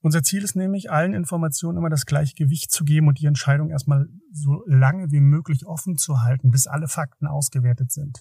Unser 0.07 0.23
Ziel 0.23 0.45
ist 0.45 0.55
nämlich, 0.55 0.89
allen 0.89 1.15
Informationen 1.15 1.79
immer 1.79 1.91
das 1.91 2.07
gleiche 2.07 2.37
Gewicht 2.37 2.71
zu 2.71 2.85
geben 2.85 3.09
und 3.09 3.19
die 3.19 3.27
Entscheidung 3.27 3.71
erstmal 3.71 4.09
so 4.31 4.63
lange 4.65 5.11
wie 5.11 5.19
möglich 5.19 5.67
offen 5.67 5.97
zu 5.99 6.23
halten, 6.23 6.53
bis 6.53 6.69
alle 6.69 6.87
Fakten 6.87 7.27
ausgewertet 7.27 7.91
sind. 7.91 8.21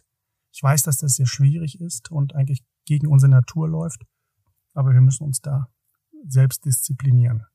Ich 0.52 0.64
weiß, 0.64 0.82
dass 0.82 0.98
das 0.98 1.14
sehr 1.14 1.28
schwierig 1.28 1.80
ist 1.80 2.10
und 2.10 2.34
eigentlich 2.34 2.64
gegen 2.86 3.06
unsere 3.06 3.30
Natur 3.30 3.70
läuft, 3.70 4.02
aber 4.74 4.94
wir 4.94 5.02
müssen 5.02 5.26
uns 5.26 5.42
da 5.42 5.68
selbst 6.28 6.66
disziplinieren. 6.66 7.46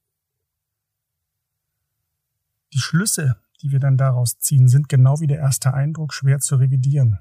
Die 2.72 2.78
Schlüsse, 2.78 3.42
die 3.62 3.72
wir 3.72 3.80
dann 3.80 3.96
daraus 3.96 4.38
ziehen, 4.38 4.68
sind 4.68 4.88
genau 4.88 5.18
wie 5.18 5.26
der 5.26 5.40
erste 5.40 5.74
Eindruck 5.74 6.14
schwer 6.14 6.38
zu 6.38 6.54
revidieren. 6.54 7.18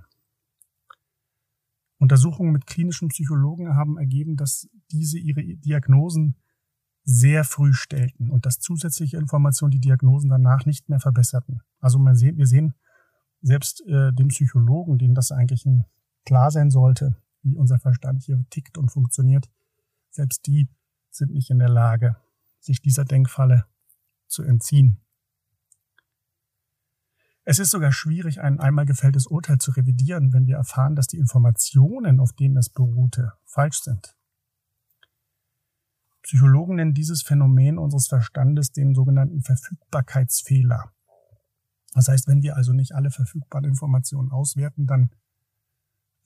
Untersuchungen 1.97 2.51
mit 2.51 2.67
klinischen 2.67 3.07
Psychologen 3.07 3.75
haben 3.75 3.97
ergeben, 3.97 4.35
dass 4.35 4.69
diese 4.91 5.17
ihre 5.17 5.43
Diagnosen 5.43 6.35
sehr 7.11 7.43
früh 7.43 7.73
stellten 7.73 8.29
und 8.29 8.45
dass 8.45 8.59
zusätzliche 8.59 9.17
Informationen 9.17 9.71
die 9.71 9.79
Diagnosen 9.79 10.29
danach 10.29 10.67
nicht 10.67 10.89
mehr 10.89 10.99
verbesserten. 10.99 11.61
Also 11.79 11.97
man 11.97 12.15
sehen, 12.15 12.37
wir 12.37 12.45
sehen 12.45 12.75
selbst 13.41 13.81
äh, 13.87 14.13
dem 14.13 14.27
Psychologen, 14.27 14.99
dem 14.99 15.15
das 15.15 15.31
eigentlich 15.31 15.65
ein, 15.65 15.85
klar 16.25 16.51
sein 16.51 16.69
sollte, 16.69 17.17
wie 17.41 17.55
unser 17.55 17.79
Verstand 17.79 18.21
hier 18.23 18.45
tickt 18.51 18.77
und 18.77 18.91
funktioniert, 18.91 19.49
selbst 20.11 20.45
die 20.45 20.69
sind 21.09 21.31
nicht 21.31 21.49
in 21.49 21.57
der 21.57 21.69
Lage, 21.69 22.15
sich 22.59 22.79
dieser 22.79 23.05
Denkfalle 23.05 23.65
zu 24.27 24.43
entziehen. 24.43 24.99
Es 27.43 27.57
ist 27.57 27.71
sogar 27.71 27.91
schwierig, 27.91 28.39
ein 28.41 28.59
einmal 28.59 28.85
gefälltes 28.85 29.25
Urteil 29.25 29.57
zu 29.57 29.71
revidieren, 29.71 30.31
wenn 30.33 30.45
wir 30.45 30.57
erfahren, 30.57 30.95
dass 30.95 31.07
die 31.07 31.17
Informationen, 31.17 32.19
auf 32.19 32.33
denen 32.33 32.57
es 32.57 32.69
beruhte, 32.69 33.33
falsch 33.45 33.79
sind. 33.79 34.15
Psychologen 36.29 36.75
nennen 36.75 36.93
dieses 36.93 37.23
Phänomen 37.23 37.79
unseres 37.79 38.07
Verstandes 38.07 38.71
den 38.71 38.93
sogenannten 38.93 39.41
Verfügbarkeitsfehler. 39.41 40.91
Das 41.95 42.07
heißt, 42.07 42.27
wenn 42.27 42.43
wir 42.43 42.55
also 42.55 42.71
nicht 42.71 42.93
alle 42.93 43.09
verfügbaren 43.09 43.65
Informationen 43.65 44.29
auswerten, 44.29 44.85
dann 44.85 45.09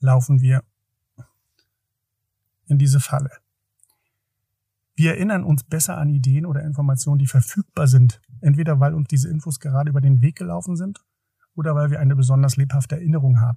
laufen 0.00 0.42
wir 0.42 0.62
in 2.66 2.76
diese 2.76 3.00
Falle. 3.00 3.30
Wir 4.94 5.12
erinnern 5.12 5.42
uns 5.42 5.64
besser 5.64 5.96
an 5.96 6.10
Ideen 6.10 6.44
oder 6.44 6.62
Informationen, 6.64 7.18
die 7.18 7.26
verfügbar 7.26 7.86
sind, 7.86 8.20
entweder 8.42 8.80
weil 8.80 8.92
uns 8.92 9.08
diese 9.08 9.30
Infos 9.30 9.58
gerade 9.58 9.88
über 9.88 10.02
den 10.02 10.20
Weg 10.20 10.36
gelaufen 10.36 10.76
sind 10.76 11.02
oder 11.54 11.74
weil 11.74 11.90
wir 11.90 11.98
eine 11.98 12.14
besonders 12.14 12.56
lebhafte 12.58 12.96
Erinnerung 12.96 13.40
haben. 13.40 13.56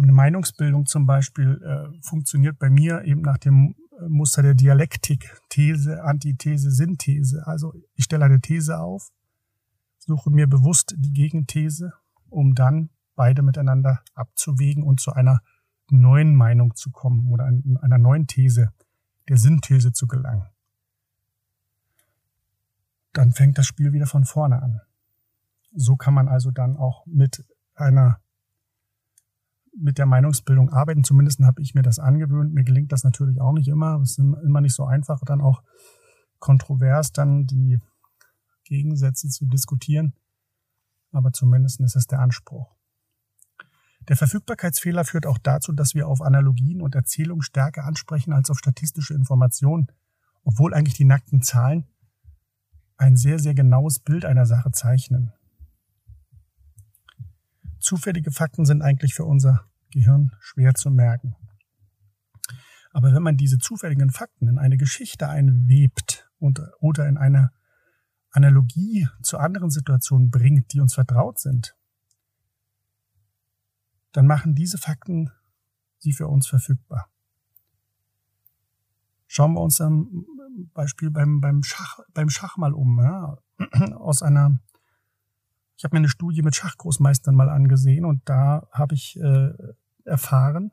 Eine 0.00 0.12
Meinungsbildung 0.12 0.86
zum 0.86 1.06
Beispiel 1.06 1.60
äh, 1.62 2.02
funktioniert 2.02 2.58
bei 2.58 2.70
mir 2.70 3.04
eben 3.04 3.22
nach 3.22 3.38
dem 3.38 3.74
äh, 3.98 4.08
Muster 4.08 4.42
der 4.42 4.54
Dialektik. 4.54 5.36
These, 5.48 6.04
Antithese, 6.04 6.70
Synthese. 6.70 7.46
Also 7.46 7.74
ich 7.94 8.04
stelle 8.04 8.24
eine 8.24 8.40
These 8.40 8.78
auf, 8.78 9.10
suche 9.98 10.30
mir 10.30 10.46
bewusst 10.46 10.94
die 10.96 11.12
Gegenthese, 11.12 11.92
um 12.28 12.54
dann 12.54 12.90
beide 13.16 13.42
miteinander 13.42 14.02
abzuwägen 14.14 14.84
und 14.84 15.00
zu 15.00 15.12
einer 15.12 15.40
neuen 15.90 16.34
Meinung 16.34 16.76
zu 16.76 16.90
kommen 16.90 17.28
oder 17.28 17.46
einer 17.46 17.98
neuen 17.98 18.26
These, 18.26 18.72
der 19.28 19.38
Synthese 19.38 19.92
zu 19.92 20.06
gelangen 20.06 20.46
dann 23.18 23.32
fängt 23.32 23.58
das 23.58 23.66
Spiel 23.66 23.92
wieder 23.92 24.06
von 24.06 24.24
vorne 24.24 24.62
an. 24.62 24.80
So 25.72 25.96
kann 25.96 26.14
man 26.14 26.28
also 26.28 26.52
dann 26.52 26.76
auch 26.76 27.04
mit 27.06 27.44
einer 27.74 28.20
mit 29.80 29.98
der 29.98 30.06
Meinungsbildung 30.06 30.70
arbeiten. 30.70 31.04
Zumindest 31.04 31.40
habe 31.40 31.62
ich 31.62 31.74
mir 31.74 31.82
das 31.82 31.98
angewöhnt. 31.98 32.52
Mir 32.52 32.64
gelingt 32.64 32.92
das 32.92 33.04
natürlich 33.04 33.40
auch 33.40 33.52
nicht 33.52 33.68
immer. 33.68 34.00
Es 34.00 34.12
ist 34.12 34.18
immer 34.18 34.60
nicht 34.60 34.74
so 34.74 34.84
einfach, 34.84 35.20
dann 35.24 35.40
auch 35.40 35.62
kontrovers 36.38 37.12
dann 37.12 37.46
die 37.46 37.78
Gegensätze 38.64 39.28
zu 39.28 39.46
diskutieren. 39.46 40.14
Aber 41.12 41.32
zumindest 41.32 41.80
ist 41.80 41.96
es 41.96 42.06
der 42.06 42.20
Anspruch. 42.20 42.74
Der 44.08 44.16
Verfügbarkeitsfehler 44.16 45.04
führt 45.04 45.26
auch 45.26 45.38
dazu, 45.38 45.72
dass 45.72 45.94
wir 45.94 46.08
auf 46.08 46.22
Analogien 46.22 46.80
und 46.80 46.94
Erzählungen 46.94 47.42
stärker 47.42 47.84
ansprechen 47.84 48.32
als 48.32 48.50
auf 48.50 48.58
statistische 48.58 49.14
Informationen, 49.14 49.88
obwohl 50.44 50.72
eigentlich 50.72 50.94
die 50.94 51.04
nackten 51.04 51.42
Zahlen 51.42 51.86
ein 52.96 53.16
sehr, 53.16 53.38
sehr 53.38 53.54
genaues 53.54 53.98
Bild 53.98 54.24
einer 54.24 54.46
Sache 54.46 54.70
zeichnen. 54.72 55.32
Zufällige 57.88 58.32
Fakten 58.32 58.66
sind 58.66 58.82
eigentlich 58.82 59.14
für 59.14 59.24
unser 59.24 59.64
Gehirn 59.92 60.32
schwer 60.40 60.74
zu 60.74 60.90
merken. 60.90 61.34
Aber 62.92 63.14
wenn 63.14 63.22
man 63.22 63.38
diese 63.38 63.56
zufälligen 63.56 64.10
Fakten 64.10 64.46
in 64.46 64.58
eine 64.58 64.76
Geschichte 64.76 65.26
einwebt 65.26 66.28
und, 66.38 66.60
oder 66.80 67.08
in 67.08 67.16
eine 67.16 67.50
Analogie 68.30 69.08
zu 69.22 69.38
anderen 69.38 69.70
Situationen 69.70 70.28
bringt, 70.28 70.70
die 70.74 70.80
uns 70.80 70.92
vertraut 70.92 71.38
sind, 71.38 71.78
dann 74.12 74.26
machen 74.26 74.54
diese 74.54 74.76
Fakten 74.76 75.30
sie 75.96 76.12
für 76.12 76.28
uns 76.28 76.46
verfügbar. 76.46 77.08
Schauen 79.28 79.54
wir 79.54 79.62
uns 79.62 79.78
dann 79.78 80.26
Beispiel 80.74 81.10
beim, 81.10 81.40
beim, 81.40 81.62
Schach, 81.62 82.00
beim 82.12 82.28
Schach 82.28 82.58
mal 82.58 82.74
um. 82.74 83.00
Ja? 83.00 83.38
Aus 83.96 84.20
einer, 84.20 84.60
ich 85.78 85.84
habe 85.84 85.94
mir 85.94 86.00
eine 86.00 86.08
Studie 86.08 86.42
mit 86.42 86.56
Schachgroßmeistern 86.56 87.36
mal 87.36 87.48
angesehen 87.48 88.04
und 88.04 88.28
da 88.28 88.66
habe 88.72 88.96
ich 88.96 89.16
äh, 89.20 89.52
erfahren, 90.04 90.72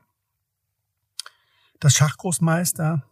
dass 1.80 1.94
Schachgroßmeister 1.94 3.04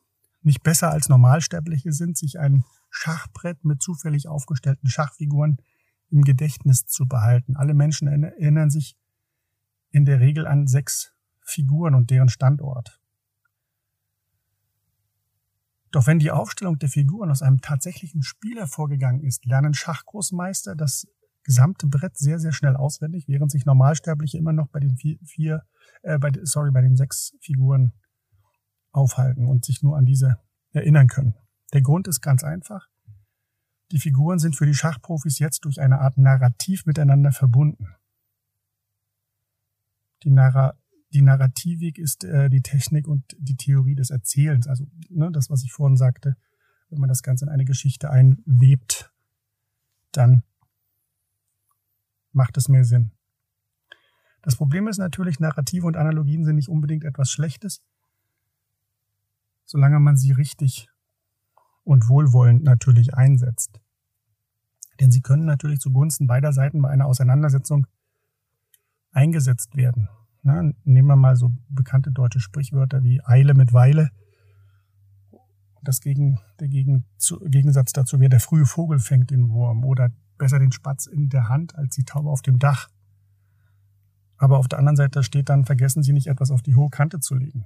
nicht 0.42 0.64
besser 0.64 0.90
als 0.90 1.08
Normalsterbliche 1.08 1.92
sind, 1.92 2.18
sich 2.18 2.40
ein 2.40 2.66
Schachbrett 2.90 3.64
mit 3.64 3.84
zufällig 3.84 4.28
aufgestellten 4.28 4.90
Schachfiguren 4.90 5.58
im 6.10 6.24
Gedächtnis 6.24 6.88
zu 6.88 7.06
behalten. 7.06 7.56
Alle 7.58 7.76
Menschen 7.76 8.08
erinnern 8.08 8.72
sich 8.72 8.98
in 9.92 10.06
der 10.06 10.20
Regel 10.20 10.48
an 10.48 10.66
sechs 10.66 11.14
Figuren 11.42 11.94
und 11.94 12.10
deren 12.10 12.30
Standort. 12.30 13.00
Doch 15.92 16.08
wenn 16.08 16.18
die 16.18 16.32
Aufstellung 16.32 16.80
der 16.80 16.90
Figuren 16.90 17.30
aus 17.30 17.44
einem 17.44 17.62
tatsächlichen 17.62 18.24
Spiel 18.24 18.58
hervorgegangen 18.58 19.22
ist, 19.22 19.46
lernen 19.46 19.76
Schachgroßmeister, 19.76 20.76
dass 20.76 21.08
gesamte 21.44 21.88
Brett 21.88 22.18
sehr, 22.18 22.40
sehr 22.40 22.52
schnell 22.52 22.76
auswendig, 22.76 23.28
während 23.28 23.52
sich 23.52 23.66
Normalsterbliche 23.66 24.38
immer 24.38 24.54
noch 24.54 24.68
bei 24.68 24.80
den 24.80 24.96
vier, 24.96 25.18
vier 25.26 25.64
äh, 26.02 26.18
bei, 26.18 26.32
sorry, 26.44 26.72
bei 26.72 26.82
den 26.82 26.96
sechs 26.96 27.36
Figuren 27.42 27.94
aufhalten 28.92 29.48
und 29.48 29.66
sich 29.66 29.82
nur 29.82 29.98
an 29.98 30.06
diese 30.06 30.38
erinnern 30.72 31.08
können. 31.08 31.36
Der 31.74 31.82
Grund 31.82 32.08
ist 32.08 32.22
ganz 32.22 32.44
einfach. 32.44 32.88
Die 33.92 34.00
Figuren 34.00 34.40
sind 34.40 34.56
für 34.56 34.66
die 34.66 34.74
Schachprofis 34.74 35.40
jetzt 35.40 35.66
durch 35.66 35.80
eine 35.80 36.00
Art 36.00 36.18
Narrativ 36.18 36.86
miteinander 36.86 37.32
verbunden. 37.32 37.88
Die, 40.24 40.32
Narra 40.32 40.74
die 41.14 41.22
Narrativik 41.22 42.00
ist 42.00 42.24
äh, 42.24 42.50
die 42.50 42.62
Technik 42.62 43.08
und 43.08 43.24
die 43.38 43.56
Theorie 43.56 43.96
des 43.96 44.10
Erzählens. 44.10 44.68
Also 44.68 44.88
ne, 45.10 45.30
das, 45.32 45.50
was 45.50 45.64
ich 45.64 45.72
vorhin 45.72 45.98
sagte, 45.98 46.38
wenn 46.90 47.00
man 47.00 47.10
das 47.10 47.22
Ganze 47.22 47.46
in 47.46 47.50
eine 47.50 47.66
Geschichte 47.66 48.10
einwebt, 48.10 49.12
dann 50.12 50.44
macht 52.34 52.58
es 52.58 52.70
mehr 52.70 52.84
Sinn. 52.84 53.12
Das 54.42 54.58
Problem 54.58 54.88
ist 54.88 54.98
natürlich, 54.98 55.40
Narrative 55.40 55.86
und 55.88 55.96
Analogien 55.96 56.44
sind 56.44 56.56
nicht 56.56 56.70
unbedingt 56.70 57.06
etwas 57.06 57.32
Schlechtes, 57.32 57.82
solange 59.66 60.00
man 60.00 60.18
sie 60.18 60.34
richtig 60.34 60.90
und 61.84 62.10
wohlwollend 62.10 62.64
natürlich 62.64 63.14
einsetzt. 63.14 63.80
Denn 65.00 65.12
sie 65.12 65.22
können 65.22 65.46
natürlich 65.46 65.80
zugunsten 65.80 66.28
beider 66.28 66.54
Seiten 66.54 66.82
bei 66.82 66.90
einer 66.90 67.06
Auseinandersetzung 67.06 67.88
eingesetzt 69.12 69.76
werden. 69.76 70.10
Na, 70.44 70.62
nehmen 70.84 71.08
wir 71.08 71.16
mal 71.16 71.38
so 71.38 71.52
bekannte 71.70 72.12
deutsche 72.12 72.42
Sprichwörter 72.42 73.04
wie 73.04 73.24
Eile 73.24 73.54
mit 73.54 73.72
Weile. 73.72 74.10
Das 75.82 76.02
Gegen, 76.02 76.40
der 76.60 76.68
Gegen, 76.68 77.06
zu, 77.18 77.40
Gegensatz 77.40 77.94
dazu 77.94 78.20
wäre, 78.20 78.30
der 78.30 78.40
frühe 78.40 78.66
Vogel 78.66 79.00
fängt 79.00 79.32
den 79.32 79.50
Wurm 79.50 79.86
oder 79.86 80.12
besser 80.44 80.60
den 80.60 80.74
Spatz 80.74 81.06
in 81.06 81.30
der 81.30 81.48
Hand 81.48 81.74
als 81.76 81.96
die 81.96 82.04
Taube 82.04 82.30
auf 82.30 82.42
dem 82.42 82.60
Dach. 82.60 82.90
Aber 84.36 84.58
auf 84.58 84.68
der 84.68 84.78
anderen 84.78 84.98
Seite 84.98 85.24
steht 85.24 85.48
dann, 85.48 85.64
vergessen 85.64 86.04
Sie 86.04 86.12
nicht 86.12 86.28
etwas 86.28 86.52
auf 86.52 86.62
die 86.62 86.76
hohe 86.76 86.90
Kante 86.90 87.22
zu 87.22 87.34
legen. 87.36 87.66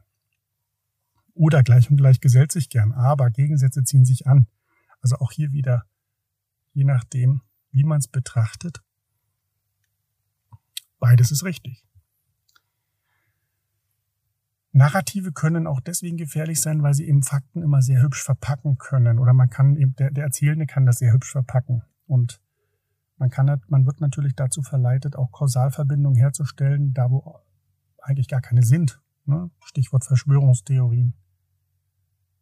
Oder 1.34 1.64
gleich 1.64 1.90
und 1.90 1.98
gleich 1.98 2.20
gesellt 2.20 2.52
sich 2.52 2.70
gern, 2.70 2.92
aber 2.92 3.32
Gegensätze 3.32 3.84
ziehen 3.84 4.06
sich 4.06 4.28
an. 4.28 4.46
Also 5.02 5.16
auch 5.16 5.32
hier 5.32 5.52
wieder, 5.54 5.86
je 6.74 6.84
nachdem, 6.84 7.42
wie 7.72 7.84
man 7.84 7.98
es 7.98 8.08
betrachtet, 8.08 8.84
beides 11.00 11.32
ist 11.32 11.44
richtig. 11.44 11.84
Narrative 14.72 15.32
können 15.32 15.66
auch 15.66 15.80
deswegen 15.80 16.18
gefährlich 16.18 16.62
sein, 16.62 16.84
weil 16.84 16.94
sie 16.94 17.08
eben 17.08 17.24
Fakten 17.24 17.64
immer 17.64 17.82
sehr 17.82 18.04
hübsch 18.04 18.22
verpacken 18.22 18.78
können. 18.78 19.18
Oder 19.18 19.34
man 19.34 19.50
kann 19.50 19.76
eben, 19.78 19.96
der, 19.96 20.12
der 20.12 20.26
Erzählende 20.26 20.68
kann 20.68 20.86
das 20.86 21.00
sehr 21.00 21.12
hübsch 21.12 21.32
verpacken. 21.32 21.82
Und 22.06 22.40
man 23.18 23.30
kann, 23.30 23.62
man 23.68 23.86
wird 23.86 24.00
natürlich 24.00 24.36
dazu 24.36 24.62
verleitet, 24.62 25.16
auch 25.16 25.32
Kausalverbindungen 25.32 26.18
herzustellen, 26.18 26.94
da 26.94 27.10
wo 27.10 27.40
eigentlich 28.02 28.28
gar 28.28 28.42
keine 28.42 28.64
sind. 28.64 29.02
Ne? 29.26 29.50
Stichwort 29.64 30.06
Verschwörungstheorien. 30.06 31.14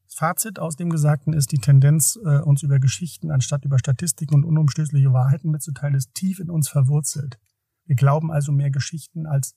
Das 0.05 0.15
Fazit 0.15 0.59
aus 0.59 0.75
dem 0.75 0.89
Gesagten 0.89 1.33
ist, 1.33 1.51
die 1.51 1.57
Tendenz, 1.57 2.19
äh, 2.23 2.39
uns 2.39 2.61
über 2.61 2.79
Geschichten 2.79 3.31
anstatt 3.31 3.65
über 3.65 3.79
Statistiken 3.79 4.35
und 4.35 4.45
unumstößliche 4.45 5.11
Wahrheiten 5.11 5.49
mitzuteilen, 5.49 5.95
ist 5.95 6.13
tief 6.13 6.39
in 6.39 6.49
uns 6.49 6.67
verwurzelt. 6.67 7.39
Wir 7.85 7.95
glauben 7.95 8.31
also 8.31 8.51
mehr 8.51 8.69
Geschichten 8.69 9.25
als 9.25 9.55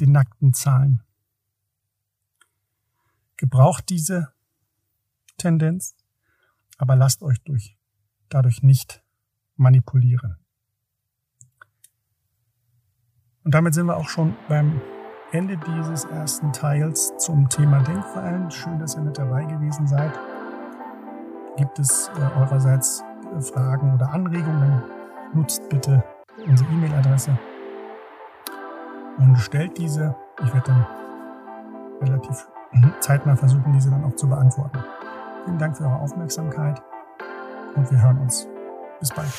den 0.00 0.12
nackten 0.12 0.52
Zahlen. 0.52 1.02
Gebraucht 3.36 3.88
diese 3.88 4.32
Tendenz, 5.38 5.94
aber 6.76 6.96
lasst 6.96 7.22
euch 7.22 7.40
durch, 7.42 7.78
dadurch 8.28 8.62
nicht 8.62 9.02
manipulieren. 9.60 10.36
Und 13.44 13.54
damit 13.54 13.74
sind 13.74 13.86
wir 13.86 13.96
auch 13.96 14.08
schon 14.08 14.34
beim 14.48 14.80
Ende 15.32 15.56
dieses 15.56 16.04
ersten 16.04 16.52
Teils 16.52 17.12
zum 17.18 17.48
Thema 17.48 17.80
Denkfallen. 17.82 18.50
Schön, 18.50 18.78
dass 18.78 18.96
ihr 18.96 19.02
mit 19.02 19.16
dabei 19.16 19.44
gewesen 19.44 19.86
seid. 19.86 20.12
Gibt 21.56 21.78
es 21.78 22.10
äh, 22.16 22.38
eurerseits 22.38 23.04
äh, 23.36 23.40
Fragen 23.40 23.94
oder 23.94 24.10
Anregungen, 24.12 24.82
nutzt 25.34 25.68
bitte 25.68 26.02
unsere 26.46 26.70
E-Mail-Adresse 26.72 27.38
und 29.18 29.36
stellt 29.36 29.76
diese. 29.78 30.16
Ich 30.42 30.52
werde 30.54 30.72
dann 30.72 30.86
relativ 32.00 32.48
zeitnah 33.00 33.36
versuchen, 33.36 33.72
diese 33.72 33.90
dann 33.90 34.04
auch 34.04 34.14
zu 34.14 34.28
beantworten. 34.28 34.78
Vielen 35.44 35.58
Dank 35.58 35.76
für 35.76 35.84
eure 35.84 36.00
Aufmerksamkeit 36.00 36.82
und 37.74 37.90
wir 37.90 38.02
hören 38.02 38.18
uns. 38.18 38.48
Bis 39.00 39.08
bald. 39.10 39.32